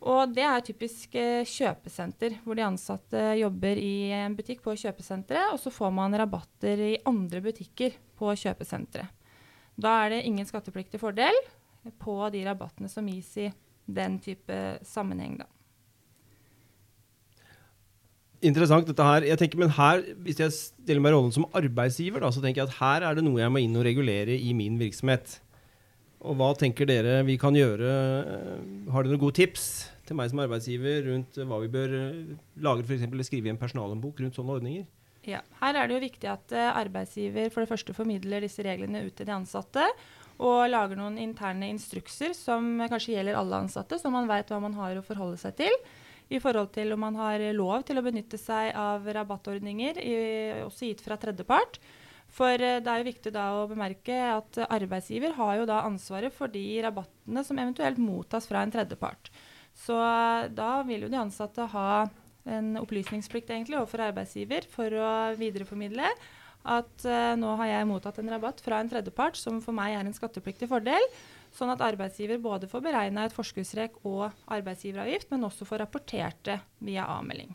Og 0.06 0.36
det 0.36 0.44
er 0.46 0.62
typisk 0.62 1.16
eh, 1.18 1.48
kjøpesenter, 1.48 2.36
hvor 2.46 2.58
de 2.58 2.66
ansatte 2.66 3.22
jobber 3.40 3.80
i 3.82 4.12
en 4.14 4.36
butikk 4.38 4.62
på 4.62 4.76
kjøpesenteret, 4.78 5.56
og 5.56 5.58
så 5.62 5.74
får 5.74 5.94
man 5.96 6.14
rabatter 6.20 6.84
i 6.92 6.92
andre 7.10 7.42
butikker 7.42 7.96
på 8.20 8.36
kjøpesenteret. 8.44 9.10
Da 9.76 9.96
er 10.04 10.14
det 10.14 10.26
ingen 10.28 10.46
skattepliktig 10.48 11.02
fordel 11.02 11.36
på 12.00 12.20
de 12.32 12.44
rabattene 12.46 12.92
som 12.92 13.08
gis 13.10 13.32
i 13.42 13.50
den 13.86 14.20
type 14.24 14.60
sammenheng, 14.86 15.40
da. 15.42 15.50
Interessant 18.44 18.88
dette 18.88 19.06
her. 19.08 19.26
Jeg 19.30 19.40
tenker, 19.40 19.62
men 19.62 19.72
her, 19.78 20.04
Hvis 20.26 20.42
jeg 20.42 20.52
stiller 20.52 21.02
meg 21.04 21.16
rollen 21.16 21.32
som 21.32 21.48
arbeidsgiver, 21.56 22.20
da, 22.20 22.32
så 22.34 22.44
tenker 22.44 22.64
jeg 22.64 22.70
at 22.70 22.80
her 22.82 23.08
er 23.08 23.18
det 23.18 23.24
noe 23.26 23.40
jeg 23.40 23.54
må 23.54 23.64
inn 23.64 23.78
og 23.80 23.86
regulere 23.88 24.36
i 24.36 24.54
min 24.58 24.80
virksomhet. 24.82 25.40
Og 26.26 26.38
hva 26.40 26.52
tenker 26.58 26.90
dere 26.90 27.20
vi 27.26 27.38
kan 27.38 27.56
gjøre? 27.56 27.90
Har 28.92 29.06
dere 29.06 29.14
noen 29.14 29.22
gode 29.22 29.38
tips 29.38 29.66
til 30.10 30.18
meg 30.18 30.32
som 30.32 30.42
arbeidsgiver 30.44 31.08
rundt 31.10 31.38
hva 31.38 31.60
vi 31.64 31.72
bør 31.74 31.96
eh, 31.98 32.36
lage, 32.62 32.86
eller 32.98 33.26
skrive 33.26 33.50
i 33.50 33.54
en 33.54 33.62
personalhåndbok 33.62 34.22
rundt 34.22 34.38
sånne 34.38 34.58
ordninger? 34.60 34.86
Ja, 35.26 35.42
Her 35.62 35.80
er 35.80 35.88
det 35.88 35.96
jo 35.96 36.04
viktig 36.04 36.30
at 36.30 36.54
uh, 36.54 36.68
arbeidsgiver 36.78 37.50
for 37.54 37.64
det 37.64 37.72
første 37.72 37.96
formidler 37.98 38.46
disse 38.46 38.62
reglene 38.66 39.08
ut 39.08 39.16
til 39.18 39.26
de 39.26 39.34
ansatte. 39.34 39.86
Og 40.36 40.66
lager 40.68 41.00
noen 41.00 41.18
interne 41.22 41.70
instrukser 41.72 42.34
som 42.38 42.76
kanskje 42.92 43.16
gjelder 43.16 43.38
alle 43.40 43.62
ansatte, 43.66 43.98
så 43.98 44.12
man 44.12 44.28
vet 44.30 44.50
hva 44.52 44.60
man 44.62 44.76
har 44.78 45.00
å 45.00 45.06
forholde 45.06 45.40
seg 45.42 45.56
til. 45.62 45.78
I 46.34 46.40
forhold 46.42 46.72
til 46.74 46.94
om 46.96 47.04
man 47.06 47.18
har 47.20 47.42
lov 47.54 47.84
til 47.86 48.00
å 48.00 48.06
benytte 48.06 48.40
seg 48.42 48.72
av 48.78 49.06
rabattordninger, 49.06 50.00
i, 50.02 50.16
også 50.66 50.90
gitt 50.90 51.04
fra 51.06 51.20
tredjepart. 51.22 51.80
For 52.36 52.58
eh, 52.58 52.80
det 52.84 52.92
er 52.92 53.02
jo 53.02 53.10
viktig 53.12 53.34
da 53.36 53.48
å 53.60 53.68
bemerke 53.70 54.16
at 54.34 54.60
arbeidsgiver 54.66 55.36
har 55.38 55.60
jo 55.60 55.68
da 55.70 55.84
ansvaret 55.86 56.34
for 56.34 56.52
de 56.52 56.66
rabattene 56.84 57.44
som 57.46 57.60
eventuelt 57.62 58.02
mottas 58.02 58.50
fra 58.50 58.64
en 58.66 58.74
tredjepart. 58.74 59.30
Så 59.76 59.98
eh, 60.00 60.48
da 60.56 60.80
vil 60.88 61.06
jo 61.06 61.12
de 61.12 61.22
ansatte 61.22 61.70
ha 61.76 62.08
en 62.46 62.76
opplysningsplikt 62.78 63.50
egentlig 63.50 63.80
overfor 63.80 64.06
arbeidsgiver 64.06 64.68
for 64.70 64.94
å 65.02 65.12
videreformidle 65.38 66.12
at 66.66 67.06
uh, 67.06 67.34
nå 67.38 67.56
har 67.62 67.70
jeg 67.70 67.88
mottatt 67.90 68.20
en 68.22 68.32
rabatt 68.34 68.62
fra 68.66 68.82
en 68.82 68.90
tredjepart 68.90 69.38
som 69.38 69.60
for 69.62 69.76
meg 69.78 69.96
er 69.96 70.06
en 70.06 70.16
skattepliktig 70.16 70.70
fordel, 70.72 71.04
sånn 71.56 71.72
at 71.74 71.84
arbeidsgiver 71.84 72.42
både 72.44 72.70
får 72.72 72.84
beregna 72.84 73.26
et 73.26 73.36
forskuddsrek 73.36 74.02
og 74.08 74.28
arbeidsgiveravgift, 74.52 75.32
men 75.32 75.48
også 75.48 75.68
får 75.68 75.86
rapportert 75.86 76.42
det 76.48 76.60
via 76.84 77.08
avmelding. 77.16 77.54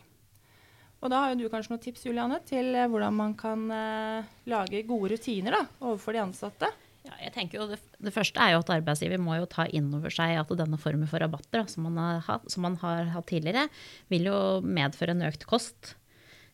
Og 1.01 1.09
da 1.13 1.23
har 1.23 1.33
jo 1.33 1.41
du 1.41 1.49
kanskje 1.53 1.73
noen 1.73 1.83
tips 1.85 2.05
Juliane, 2.05 2.41
til 2.49 2.75
uh, 2.77 2.87
hvordan 2.93 3.17
man 3.17 3.35
kan 3.39 3.63
eh, 3.73 4.31
lage 4.53 4.83
gode 4.89 5.15
rutiner 5.15 5.57
da, 5.57 5.63
overfor 5.81 6.17
de 6.17 6.25
ansatte? 6.27 6.69
Ja, 7.07 7.15
jeg 7.23 7.33
tenker 7.33 7.63
jo 7.63 7.69
det, 7.71 7.79
det, 7.97 8.13
første 8.13 8.43
er 8.45 8.53
jo 8.53 8.61
at 8.61 8.73
arbeidsgiver 8.75 9.21
må 9.23 9.39
jo 9.39 9.47
ta 9.49 9.65
inn 9.73 9.89
over 9.97 10.13
seg 10.13 10.37
at 10.37 10.53
denne 10.59 10.77
formen 10.81 11.09
for 11.09 11.23
rabatter 11.23 11.65
som, 11.73 11.89
man 11.89 12.21
hatt, 12.27 12.45
som 12.53 12.67
man 12.67 12.77
har 12.83 13.09
hatt 13.15 13.31
tidligere, 13.31 13.71
vil 14.13 14.29
jo 14.29 14.37
medføre 14.61 15.17
en 15.17 15.25
økt 15.31 15.49
kost. 15.49 15.95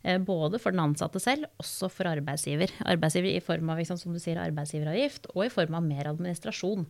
Eh, 0.06 0.20
både 0.22 0.60
for 0.62 0.70
den 0.70 0.84
ansatte 0.84 1.18
selv, 1.22 1.48
også 1.58 1.90
for 1.90 2.06
arbeidsgiver. 2.06 2.70
Arbeidsgiver 2.86 3.34
i 3.34 3.42
form 3.42 3.74
av 3.74 3.82
som 3.90 4.14
du 4.14 4.22
sier, 4.22 4.38
arbeidsgiveravgift, 4.38 5.32
og 5.34 5.48
i 5.48 5.52
form 5.52 5.74
av 5.74 5.86
mer 5.86 6.12
administrasjon. 6.12 6.86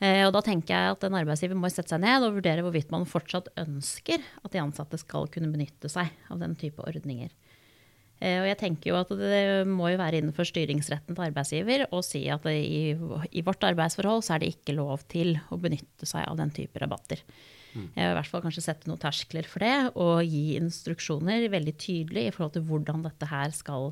Eh, 0.00 0.24
og 0.26 0.32
da 0.34 0.42
tenker 0.44 0.74
jeg 0.74 0.96
at 0.96 1.04
en 1.06 1.18
arbeidsgiver 1.20 1.58
må 1.58 1.70
sette 1.70 1.94
seg 1.94 2.02
ned 2.02 2.24
og 2.26 2.38
vurdere 2.38 2.64
hvorvidt 2.64 2.92
man 2.94 3.08
fortsatt 3.08 3.52
ønsker 3.60 4.22
at 4.42 4.54
de 4.54 4.62
ansatte 4.62 4.98
skal 5.00 5.28
kunne 5.32 5.52
benytte 5.52 5.90
seg 5.92 6.10
av 6.32 6.42
den 6.42 6.56
type 6.58 6.82
ordninger. 6.82 7.30
Eh, 8.22 8.38
og 8.38 8.46
jeg 8.46 8.58
tenker 8.60 8.92
jo 8.92 8.98
at 9.00 9.10
det 9.18 9.42
må 9.66 9.90
jo 9.90 9.98
være 9.98 10.20
innenfor 10.20 10.46
styringsretten 10.46 11.16
til 11.16 11.26
arbeidsgiver 11.26 11.88
å 11.90 12.02
si 12.06 12.22
at 12.30 12.46
i, 12.50 12.94
i, 12.94 13.42
vårt 13.42 13.66
arbeidsforhold 13.66 14.22
så 14.22 14.36
er 14.36 14.44
det 14.44 14.52
ikke 14.54 14.76
lov 14.76 15.02
til 15.10 15.34
å 15.50 15.58
benytte 15.58 16.06
seg 16.06 16.28
av 16.28 16.38
den 16.38 16.54
type 16.54 16.78
rabatter. 16.82 17.22
Mm. 17.72 17.88
Jeg 17.96 18.04
vil 18.04 18.12
i 18.12 18.18
hvert 18.20 18.30
fall 18.30 18.44
kanskje 18.44 18.66
sette 18.66 18.90
noen 18.90 19.00
terskler 19.02 19.48
for 19.48 19.64
det, 19.64 19.74
og 19.98 20.22
gi 20.28 20.58
instruksjoner 20.60 21.48
veldig 21.50 21.74
tydelig 21.80 22.28
i 22.28 22.34
forhold 22.34 22.54
til 22.58 22.66
hvordan 22.68 23.02
dette 23.08 23.30
her 23.32 23.54
skal 23.56 23.90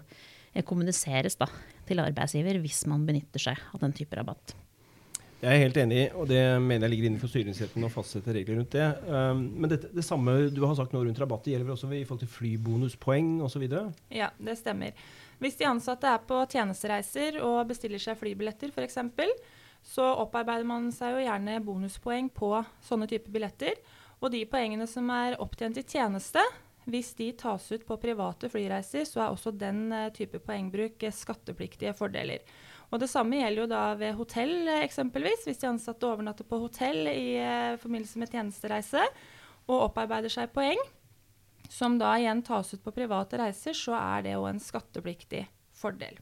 eh, 0.52 0.62
kommuniseres 0.62 1.38
da, 1.40 1.50
til 1.88 2.02
arbeidsgiver 2.04 2.60
hvis 2.62 2.84
man 2.92 3.06
benytter 3.08 3.50
seg 3.50 3.70
av 3.74 3.82
den 3.82 3.96
type 3.98 4.14
rabatt. 4.14 4.54
Jeg 5.40 5.56
er 5.56 5.62
helt 5.62 5.78
enig, 5.80 6.00
og 6.20 6.26
det 6.28 6.40
mener 6.60 6.84
jeg 6.84 6.92
ligger 6.92 7.06
innenfor 7.08 7.30
styringsretten 7.32 7.86
å 7.86 7.88
fastsette 7.88 8.34
regler 8.36 8.58
rundt 8.58 8.74
det. 8.74 8.88
Um, 9.08 9.46
men 9.62 9.70
det, 9.72 9.78
det, 9.88 10.04
samme 10.04 10.34
du 10.52 10.60
har 10.66 10.74
sagt 10.76 10.92
nå 10.92 11.00
rundt 11.00 11.20
rabatt, 11.22 11.48
gjelder 11.48 11.64
vel 11.64 11.78
også 11.78 11.88
i 11.96 12.02
forhold 12.04 12.20
til 12.26 12.32
flybonuspoeng 12.34 13.38
osv.? 13.46 13.64
Ja, 14.12 14.28
det 14.36 14.58
stemmer. 14.60 14.92
Hvis 15.40 15.56
de 15.56 15.70
ansatte 15.70 16.12
er 16.12 16.20
på 16.28 16.42
tjenestereiser 16.44 17.40
og 17.40 17.62
bestiller 17.70 18.02
seg 18.02 18.20
flybilletter 18.20 18.74
f.eks., 18.74 19.00
så 19.80 20.10
opparbeider 20.20 20.68
man 20.68 20.90
seg 20.92 21.16
jo 21.16 21.24
gjerne 21.24 21.56
bonuspoeng 21.64 22.28
på 22.36 22.52
sånne 22.84 23.08
typer 23.08 23.32
billetter. 23.32 23.80
Og 24.20 24.28
de 24.34 24.42
poengene 24.44 24.84
som 24.84 25.08
er 25.14 25.38
opptjent 25.40 25.80
i 25.80 25.86
tjeneste, 25.88 26.42
hvis 26.90 27.14
de 27.16 27.30
tas 27.40 27.64
ut 27.72 27.86
på 27.88 27.96
private 28.02 28.50
flyreiser, 28.52 29.06
så 29.08 29.24
er 29.24 29.32
også 29.32 29.54
den 29.56 29.86
uh, 29.88 30.10
type 30.12 30.40
poengbruk 30.44 31.00
uh, 31.06 31.14
skattepliktige 31.16 31.96
fordeler. 31.96 32.44
Og 32.90 32.98
Det 32.98 33.10
samme 33.10 33.38
gjelder 33.38 33.62
jo 33.62 33.70
da 33.70 33.82
ved 33.98 34.16
hotell, 34.18 34.54
eksempelvis. 34.80 35.44
Hvis 35.46 35.60
de 35.62 35.68
ansatte 35.70 36.08
overnatter 36.08 36.46
på 36.46 36.58
hotell 36.58 37.06
i 37.10 37.36
eh, 37.38 37.76
forbindelse 37.78 38.18
med 38.18 38.32
tjenestereise 38.34 39.04
og 39.70 39.84
opparbeider 39.86 40.32
seg 40.32 40.50
poeng, 40.54 40.80
som 41.70 42.00
da 42.00 42.16
igjen 42.18 42.42
tas 42.42 42.72
ut 42.74 42.82
på 42.82 42.94
private 42.96 43.38
reiser, 43.38 43.76
så 43.78 43.94
er 43.94 44.26
det 44.26 44.34
jo 44.34 44.48
en 44.48 44.58
skattepliktig 44.58 45.44
fordel. 45.78 46.18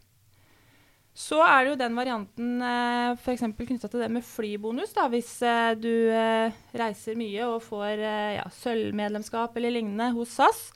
Så 1.18 1.40
er 1.42 1.64
det 1.64 1.72
jo 1.72 1.78
den 1.81 1.96
varianten 1.96 2.61
eh, 2.61 3.16
f.eks. 3.16 3.46
knytta 3.57 3.88
til 3.88 4.04
det 4.04 4.11
med 4.12 4.28
flybonus. 4.28 4.92
da, 4.92 5.09
Hvis 5.09 5.38
eh, 5.40 5.72
du 5.81 6.12
reiser 6.76 7.16
mye 7.18 7.48
og 7.48 7.64
får 7.64 8.04
ja, 8.37 8.44
sølvmedlemskap 8.61 9.57
eller 9.57 9.78
lignende 9.78 10.12
hos 10.20 10.37
SAS, 10.37 10.66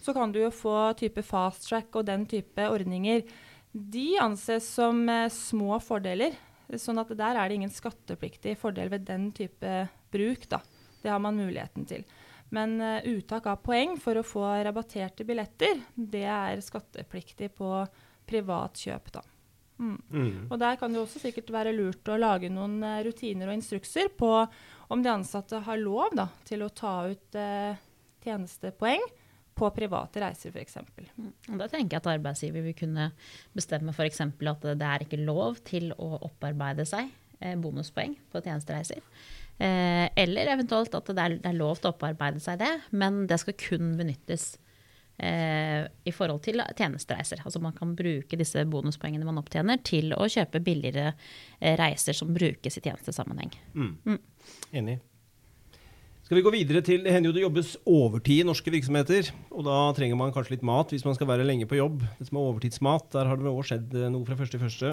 så 0.00 0.14
kan 0.16 0.30
du 0.32 0.44
jo 0.44 0.54
få 0.54 0.92
type 0.96 1.26
fast 1.26 1.66
track 1.66 1.98
og 1.98 2.06
den 2.06 2.22
type 2.30 2.70
ordninger 2.70 3.26
de 3.72 4.18
anses 4.18 4.66
som 4.74 5.08
eh, 5.08 5.28
små 5.30 5.78
fordeler. 5.82 6.34
Sånn 6.78 7.00
at 7.02 7.10
der 7.18 7.38
er 7.38 7.48
det 7.48 7.58
ingen 7.58 7.72
skattepliktig 7.72 8.54
fordel 8.60 8.90
ved 8.92 9.06
den 9.08 9.30
type 9.34 9.88
bruk. 10.12 10.46
Da. 10.50 10.60
Det 11.02 11.10
har 11.10 11.22
man 11.22 11.38
muligheten 11.38 11.86
til. 11.88 12.04
Men 12.54 12.80
uh, 12.82 12.98
uttak 13.06 13.46
av 13.46 13.60
poeng 13.62 13.96
for 13.98 14.18
å 14.18 14.26
få 14.26 14.42
rabatterte 14.66 15.26
billetter, 15.26 15.82
det 15.94 16.26
er 16.26 16.62
skattepliktig 16.62 17.52
på 17.58 17.68
privat 18.26 18.78
kjøp. 18.78 19.12
da. 19.14 19.22
Mm. 19.80 19.98
Mm. 20.10 20.40
Og 20.50 20.58
der 20.60 20.78
kan 20.78 20.92
det 20.92 21.02
også 21.02 21.22
sikkert 21.22 21.50
være 21.54 21.74
lurt 21.74 22.10
å 22.10 22.18
lage 22.18 22.50
noen 22.52 22.80
uh, 22.82 22.98
rutiner 23.06 23.50
og 23.50 23.58
instrukser 23.58 24.10
på 24.14 24.32
om 24.90 25.02
de 25.02 25.12
ansatte 25.12 25.62
har 25.66 25.78
lov 25.78 26.14
da, 26.18 26.26
til 26.46 26.66
å 26.66 26.72
ta 26.74 26.94
ut 27.10 27.38
uh, 27.38 27.78
tjenestepoeng 28.22 29.06
på 29.60 29.68
private 29.76 30.22
reiser 30.22 30.54
f.eks. 30.54 30.78
Mm. 31.16 31.58
Da 31.60 31.68
tenker 31.68 31.96
jeg 31.96 32.00
at 32.00 32.08
arbeidsgiver 32.14 32.64
vil 32.64 32.76
kunne 32.78 33.10
bestemme 33.56 33.94
f.eks. 33.94 34.22
at 34.24 34.64
det 34.70 34.88
er 34.88 35.04
ikke 35.04 35.20
lov 35.20 35.60
til 35.68 35.92
å 35.96 36.14
opparbeide 36.20 36.86
seg 36.88 37.10
eh, 37.40 37.56
bonuspoeng 37.60 38.16
på 38.32 38.42
tjenestereiser. 38.44 39.04
Eh, 39.60 40.06
eller 40.22 40.54
eventuelt 40.54 40.94
at 40.96 41.12
det 41.12 41.26
er, 41.26 41.36
er, 41.44 41.56
lov 41.56 41.78
til 41.78 41.90
å 41.90 41.94
opparbeide 41.94 42.40
seg 42.42 42.60
det, 42.62 42.72
men 42.96 43.26
det 43.28 43.40
skal 43.42 43.58
kun 43.60 43.92
benyttes 43.98 44.54
eh, 45.20 45.84
i 45.84 46.14
forhold 46.16 46.40
til 46.46 46.64
tjenestereiser. 46.78 47.44
Altså 47.44 47.60
man 47.62 47.76
kan 47.76 47.92
bruke 47.98 48.40
disse 48.40 48.64
bonuspoengene 48.72 49.28
man 49.28 49.42
opptjener 49.42 49.82
til 49.84 50.16
å 50.16 50.28
kjøpe 50.30 50.64
billigere 50.64 51.12
reiser 51.80 52.16
som 52.16 52.32
brukes 52.36 52.80
i 52.80 52.84
tjenestesammenheng. 52.88 53.52
Mm. 53.76 53.94
Mm. 54.08 54.20
Enig. 54.80 55.00
Skal 56.30 56.38
vi 56.38 56.44
gå 56.46 56.50
videre 56.54 56.78
til 56.86 57.00
Det 57.02 57.10
hender 57.10 57.26
jo 57.26 57.34
det 57.34 57.42
jobbes 57.42 57.70
overtid 57.90 58.44
i 58.44 58.46
norske 58.46 58.70
virksomheter. 58.70 59.32
Og 59.50 59.64
da 59.66 59.78
trenger 59.96 60.14
man 60.14 60.30
kanskje 60.30 60.52
litt 60.52 60.66
mat 60.68 60.92
hvis 60.94 61.02
man 61.02 61.16
skal 61.16 61.26
være 61.26 61.42
lenge 61.42 61.66
på 61.66 61.74
jobb. 61.74 62.04
Det 62.20 62.28
som 62.28 62.36
er 62.38 62.50
overtidsmat, 62.52 63.08
der 63.10 63.26
har 63.26 63.40
det 63.40 63.48
også 63.50 63.72
skjedd 63.72 63.96
eh, 63.98 64.12
noe 64.14 64.28
fra 64.28 64.36
første 64.38 64.60
i 64.60 64.62
første. 64.62 64.92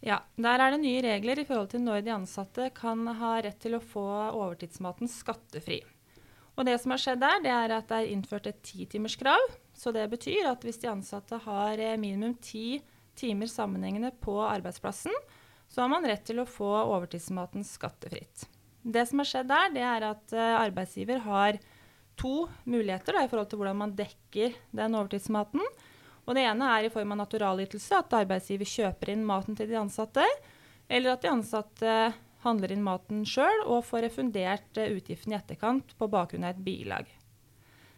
Ja, 0.00 0.16
der 0.40 0.64
er 0.64 0.72
det 0.72 0.78
nye 0.80 1.02
regler 1.04 1.42
i 1.42 1.44
forhold 1.44 1.68
til 1.74 1.82
når 1.84 2.06
de 2.06 2.14
ansatte 2.14 2.70
kan 2.72 3.04
ha 3.18 3.34
rett 3.44 3.58
til 3.60 3.76
å 3.76 3.82
få 3.84 4.06
overtidsmaten 4.30 5.12
skattefri. 5.12 5.82
Og 6.56 6.64
det 6.64 6.78
som 6.80 6.96
har 6.96 7.04
skjedd 7.04 7.20
der, 7.20 7.44
det 7.44 7.52
er 7.52 7.76
at 7.76 7.92
det 7.92 7.98
er 7.98 8.14
innført 8.14 8.48
et 8.48 8.64
titimerskrav. 8.64 9.44
Så 9.76 9.92
det 9.92 10.06
betyr 10.14 10.48
at 10.54 10.64
hvis 10.64 10.80
de 10.80 10.88
ansatte 10.94 11.42
har 11.50 11.84
eh, 11.84 11.98
minimum 12.00 12.38
ti 12.40 12.80
timer 13.20 13.52
sammenhengende 13.52 14.14
på 14.24 14.40
arbeidsplassen, 14.40 15.20
så 15.68 15.84
har 15.84 15.92
man 15.92 16.08
rett 16.08 16.24
til 16.24 16.40
å 16.40 16.48
få 16.48 16.72
overtidsmaten 16.80 17.60
skattefritt. 17.60 18.48
Det 18.82 19.04
som 19.06 19.22
har 19.22 19.28
skjedd 19.28 19.50
der, 19.50 19.70
det 19.74 19.84
er 19.86 20.08
at 20.08 20.34
uh, 20.34 20.56
arbeidsgiver 20.58 21.22
har 21.22 21.58
to 22.18 22.48
muligheter 22.68 23.14
da, 23.14 23.22
i 23.24 23.30
forhold 23.30 23.48
til 23.50 23.60
hvordan 23.60 23.78
man 23.78 23.94
dekker 23.96 24.56
den 24.74 24.98
overtidsmaten. 24.98 25.62
Og 26.26 26.34
Det 26.34 26.44
ene 26.46 26.68
er 26.76 26.86
i 26.86 26.92
form 26.92 27.14
av 27.14 27.22
naturalytelse, 27.22 27.98
at 27.98 28.18
arbeidsgiver 28.22 28.68
kjøper 28.68 29.14
inn 29.14 29.24
maten 29.26 29.58
til 29.58 29.70
de 29.70 29.78
ansatte. 29.78 30.26
Eller 30.90 31.14
at 31.14 31.22
de 31.22 31.30
ansatte 31.30 31.96
handler 32.42 32.74
inn 32.74 32.82
maten 32.82 33.22
sjøl 33.26 33.64
og 33.68 33.84
får 33.86 34.08
refundert 34.08 34.82
uh, 34.82 34.90
utgiften 34.90 35.34
i 35.34 35.38
etterkant 35.38 35.94
på 35.98 36.10
bakgrunn 36.10 36.46
av 36.48 36.56
et 36.56 36.64
bilag. 36.66 37.06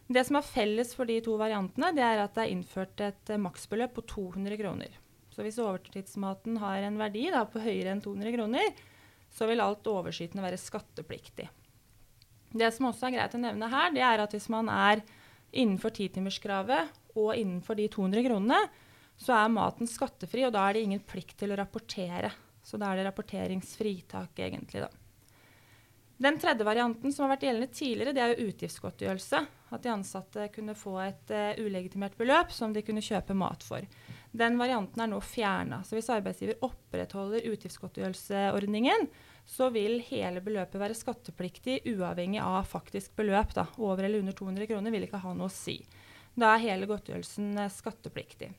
Det 0.05 0.21
som 0.29 0.37
er 0.37 0.45
felles 0.45 0.91
for 0.93 1.09
de 1.09 1.17
to 1.25 1.39
variantene, 1.41 1.95
det 1.97 2.05
er 2.05 2.21
at 2.21 2.37
det 2.37 2.45
er 2.45 2.53
innført 2.53 3.01
et 3.01 3.33
uh, 3.33 3.41
maksbeløp 3.41 3.97
på 3.97 4.05
200 4.13 4.61
kroner. 4.61 5.01
Så 5.33 5.43
hvis 5.43 5.59
overtidsmaten 5.59 6.61
har 6.63 6.85
en 6.85 7.01
verdi 7.01 7.31
da, 7.33 7.43
på 7.49 7.63
høyere 7.65 7.97
enn 7.97 8.05
200 8.05 8.37
kroner, 8.37 8.85
så 9.35 9.49
vil 9.51 9.63
alt 9.63 9.87
overskytende 9.91 10.45
være 10.45 10.61
skattepliktig. 10.61 11.49
Det 12.55 12.71
som 12.75 12.89
også 12.91 13.09
er 13.09 13.17
greit 13.17 13.35
å 13.35 13.43
nevne 13.43 13.71
her, 13.73 13.93
det 13.95 14.05
er 14.07 14.23
at 14.23 14.35
hvis 14.35 14.47
man 14.53 14.71
er 14.71 15.03
innenfor 15.55 15.95
titimerskravet 15.95 17.19
og 17.19 17.35
innenfor 17.35 17.79
de 17.79 17.89
200 17.91 18.27
kronene, 18.29 18.61
så 19.19 19.35
er 19.37 19.55
maten 19.55 19.91
skattefri, 19.91 20.45
og 20.47 20.55
da 20.55 20.67
er 20.67 20.77
det 20.77 20.85
ingen 20.87 21.03
plikt 21.07 21.37
til 21.39 21.55
å 21.55 21.59
rapportere. 21.59 22.31
Så 22.65 22.79
da 22.81 22.91
er 22.91 23.01
det 23.01 23.09
rapporteringsfritak, 23.09 24.39
egentlig, 24.43 24.87
da. 24.87 24.91
Den 26.25 26.39
tredje 26.39 26.65
varianten 26.67 27.13
som 27.13 27.27
har 27.27 27.35
vært 27.35 27.49
gjeldende 27.49 27.75
tidligere, 27.75 28.15
det 28.15 28.23
er 28.23 28.33
jo 28.33 28.49
utgiftsgodtgjørelse. 28.49 29.41
At 29.75 29.83
de 29.83 29.91
ansatte 29.91 30.47
kunne 30.55 30.77
få 30.79 30.95
et 31.03 31.33
uh, 31.35 31.59
ulegitimert 31.59 32.15
beløp 32.19 32.55
som 32.55 32.73
de 32.75 32.85
kunne 32.87 33.03
kjøpe 33.03 33.35
mat 33.37 33.67
for. 33.67 33.83
Den 34.35 34.59
varianten 34.59 34.99
er 34.99 35.11
nå 35.13 35.21
fjerna. 35.23 35.79
Så 35.87 35.95
hvis 35.95 36.11
arbeidsgiver 36.11 36.59
opprettholder 36.67 37.47
utgiftsgodtgjørelseordningen, 37.53 39.07
så 39.47 39.69
vil 39.71 40.01
hele 40.09 40.43
beløpet 40.43 40.81
være 40.81 40.97
skattepliktig 40.99 41.83
uavhengig 41.93 42.41
av 42.43 42.67
faktisk 42.67 43.15
beløp. 43.19 43.55
Da. 43.55 43.69
Over 43.79 44.09
eller 44.09 44.25
under 44.25 44.35
200 44.35 44.67
kroner 44.73 44.95
vil 44.95 45.07
ikke 45.07 45.23
ha 45.23 45.35
noe 45.37 45.53
å 45.53 45.55
si. 45.55 45.79
Da 46.35 46.51
er 46.55 46.65
hele 46.65 46.89
godtgjørelsen 46.91 47.53
eh, 47.63 47.71
skattepliktig. 47.71 48.51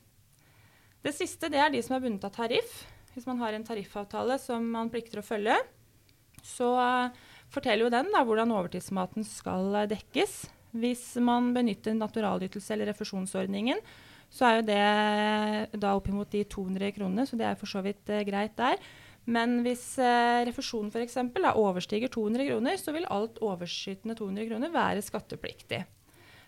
Det 1.04 1.14
siste 1.14 1.52
det 1.52 1.60
er 1.60 1.74
de 1.74 1.84
som 1.84 1.98
er 1.98 2.06
bundet 2.06 2.24
av 2.24 2.34
tariff. 2.38 2.86
Hvis 3.14 3.28
man 3.28 3.42
har 3.44 3.56
en 3.56 3.68
tariffavtale 3.68 4.40
som 4.40 4.64
man 4.72 4.92
plikter 4.92 5.20
å 5.20 5.26
følge, 5.26 5.58
så 6.46 6.72
uh, 6.76 7.26
forteller 7.52 7.86
jo 7.86 7.94
den 7.94 8.10
da, 8.14 8.24
hvordan 8.28 8.52
overtidsmaten 8.56 9.28
skal 9.28 9.70
uh, 9.76 9.86
dekkes. 9.90 10.46
Hvis 10.76 11.14
man 11.24 11.54
benytter 11.56 11.96
naturalytelse 11.96 12.74
eller 12.76 12.92
refusjonsordningen, 12.92 13.80
så 14.36 14.48
er 14.48 14.58
jo 14.58 14.68
det 14.68 15.80
da 15.80 15.96
oppimot 15.96 16.32
de 16.34 16.44
200 16.52 16.92
kronene, 16.98 17.24
så 17.28 17.38
det 17.40 17.48
er 17.48 17.60
for 17.60 17.72
så 17.72 17.82
vidt 17.86 18.10
eh, 18.12 18.26
greit 18.28 18.58
der. 18.60 18.82
Men 19.32 19.62
hvis 19.66 19.84
eh, 19.98 20.44
refusjonen 20.46 20.92
f.eks. 20.92 21.18
overstiger 21.56 22.12
200 22.12 22.50
kroner, 22.50 22.78
så 22.78 22.94
vil 22.94 23.08
alt 23.10 23.40
overskytende 23.44 24.18
200 24.20 24.50
kroner 24.52 24.74
være 24.74 25.06
skattepliktig. 25.06 25.80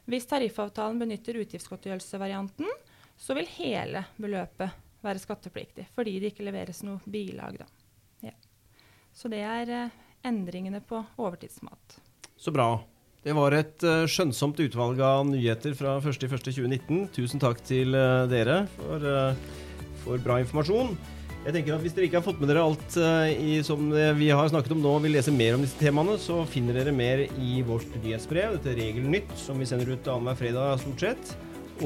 Hvis 0.08 0.28
tariffavtalen 0.30 1.00
benytter 1.00 1.40
utgiftsgodtgjørelsesvarianten, 1.42 2.70
så 3.18 3.36
vil 3.36 3.50
hele 3.58 4.04
beløpet 4.20 4.76
være 5.04 5.24
skattepliktig, 5.24 5.88
fordi 5.96 6.18
det 6.22 6.34
ikke 6.34 6.46
leveres 6.48 6.84
noe 6.86 7.00
bilag. 7.08 7.64
Ja. 8.26 8.36
Så 9.16 9.32
det 9.32 9.42
er 9.48 9.74
eh, 9.74 9.98
endringene 10.28 10.84
på 10.84 11.02
overtidsmat. 11.16 12.00
Så 12.38 12.54
bra. 12.54 12.76
Det 13.28 13.34
var 13.36 13.52
et 13.58 13.84
uh, 13.84 14.06
skjønnsomt 14.08 14.60
utvalg 14.64 15.02
av 15.04 15.26
nyheter 15.28 15.74
fra 15.76 15.98
1.1.2019. 16.00 17.10
Tusen 17.12 17.42
takk 17.44 17.60
til 17.68 17.92
uh, 17.92 18.24
dere 18.32 18.62
for, 18.78 19.04
uh, 19.04 19.58
for, 20.06 20.22
bra 20.24 20.38
informasjon. 20.40 20.94
Jeg 21.44 21.58
tenker 21.58 21.76
at 21.76 21.84
Hvis 21.84 21.98
dere 21.98 22.08
ikke 22.08 22.22
har 22.22 22.24
fått 22.24 22.40
med 22.40 22.48
dere 22.54 22.64
alt 22.64 22.96
i, 23.40 23.60
som 23.68 23.92
vi 24.20 24.30
har 24.32 24.48
snakket 24.52 24.74
om 24.76 24.82
nå, 24.84 24.96
og 24.98 25.04
vil 25.06 25.14
lese 25.16 25.32
mer 25.32 25.56
om 25.56 25.64
disse 25.64 25.80
temaene, 25.80 26.18
så 26.20 26.42
finner 26.50 26.76
dere 26.76 26.96
mer 26.96 27.24
i 27.28 27.62
vårt 27.68 27.94
nyhetsbrev, 28.02 28.58
dette 28.58 28.76
Regelnytt, 28.80 29.32
som 29.40 29.60
vi 29.60 29.68
sender 29.70 29.94
ut 29.94 30.10
annenhver 30.12 30.42
fredag 30.42 30.82
stort 30.84 31.06
sett. 31.06 31.32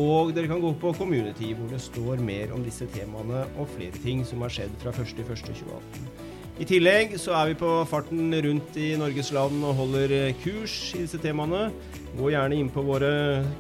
Og 0.02 0.34
dere 0.34 0.50
kan 0.50 0.64
gå 0.64 0.72
på 0.82 0.96
Community, 0.98 1.52
hvor 1.58 1.70
det 1.74 1.82
står 1.84 2.26
mer 2.26 2.56
om 2.56 2.66
disse 2.66 2.90
temaene 2.96 3.44
og 3.60 3.70
flere 3.76 4.02
ting 4.02 4.26
som 4.26 4.42
har 4.46 4.54
skjedd 4.58 4.74
fra 4.82 4.94
1.1.2018. 4.96 6.31
I 6.60 6.66
tillegg 6.68 7.14
så 7.20 7.32
er 7.38 7.52
vi 7.52 7.56
på 7.62 7.70
farten 7.88 8.34
rundt 8.44 8.76
i 8.80 8.92
Norges 9.00 9.32
land 9.32 9.64
og 9.64 9.78
holder 9.78 10.34
kurs 10.44 10.74
i 10.98 11.06
disse 11.06 11.20
temaene. 11.24 11.70
Gå 12.18 12.34
gjerne 12.34 12.58
inn 12.60 12.72
på 12.74 12.84
våre 12.84 13.12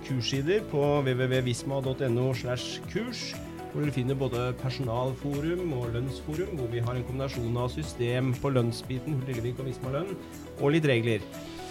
kurssider 0.03 0.65
på 0.71 0.81
www.visma.no 1.05 2.25
slash 2.35 2.83
kurs, 2.91 3.29
hvor 3.71 3.85
dere 3.85 3.95
finner 3.95 4.19
både 4.19 4.49
personalforum 4.59 5.71
og 5.77 5.95
lønnsforum, 5.95 6.57
hvor 6.59 6.67
vi 6.73 6.83
har 6.83 6.99
en 6.99 7.07
kombinasjon 7.07 7.55
av 7.63 7.71
system 7.71 8.33
på 8.43 8.51
lønnsbiten, 8.57 9.15
Hurtigrevik 9.21 9.63
og 9.63 9.71
Visma 9.71 9.95
lønn, 9.95 10.11
og 10.59 10.75
litt 10.75 10.89
regler, 10.91 11.23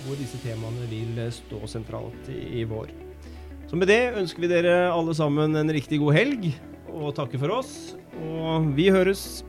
hvor 0.06 0.16
disse 0.16 0.40
temaene 0.40 0.88
vil 0.88 1.20
stå 1.36 1.60
sentralt 1.68 2.32
i 2.32 2.64
vår. 2.64 2.96
Så 3.68 3.76
med 3.78 3.92
det 3.92 4.16
ønsker 4.18 4.42
vi 4.42 4.50
dere 4.50 4.88
alle 4.88 5.12
sammen 5.14 5.52
en 5.54 5.76
riktig 5.76 6.00
god 6.00 6.16
helg, 6.16 6.48
og 6.90 7.12
takker 7.20 7.38
for 7.44 7.60
oss. 7.60 7.74
Og 8.18 8.72
vi 8.74 8.88
høres. 8.90 9.44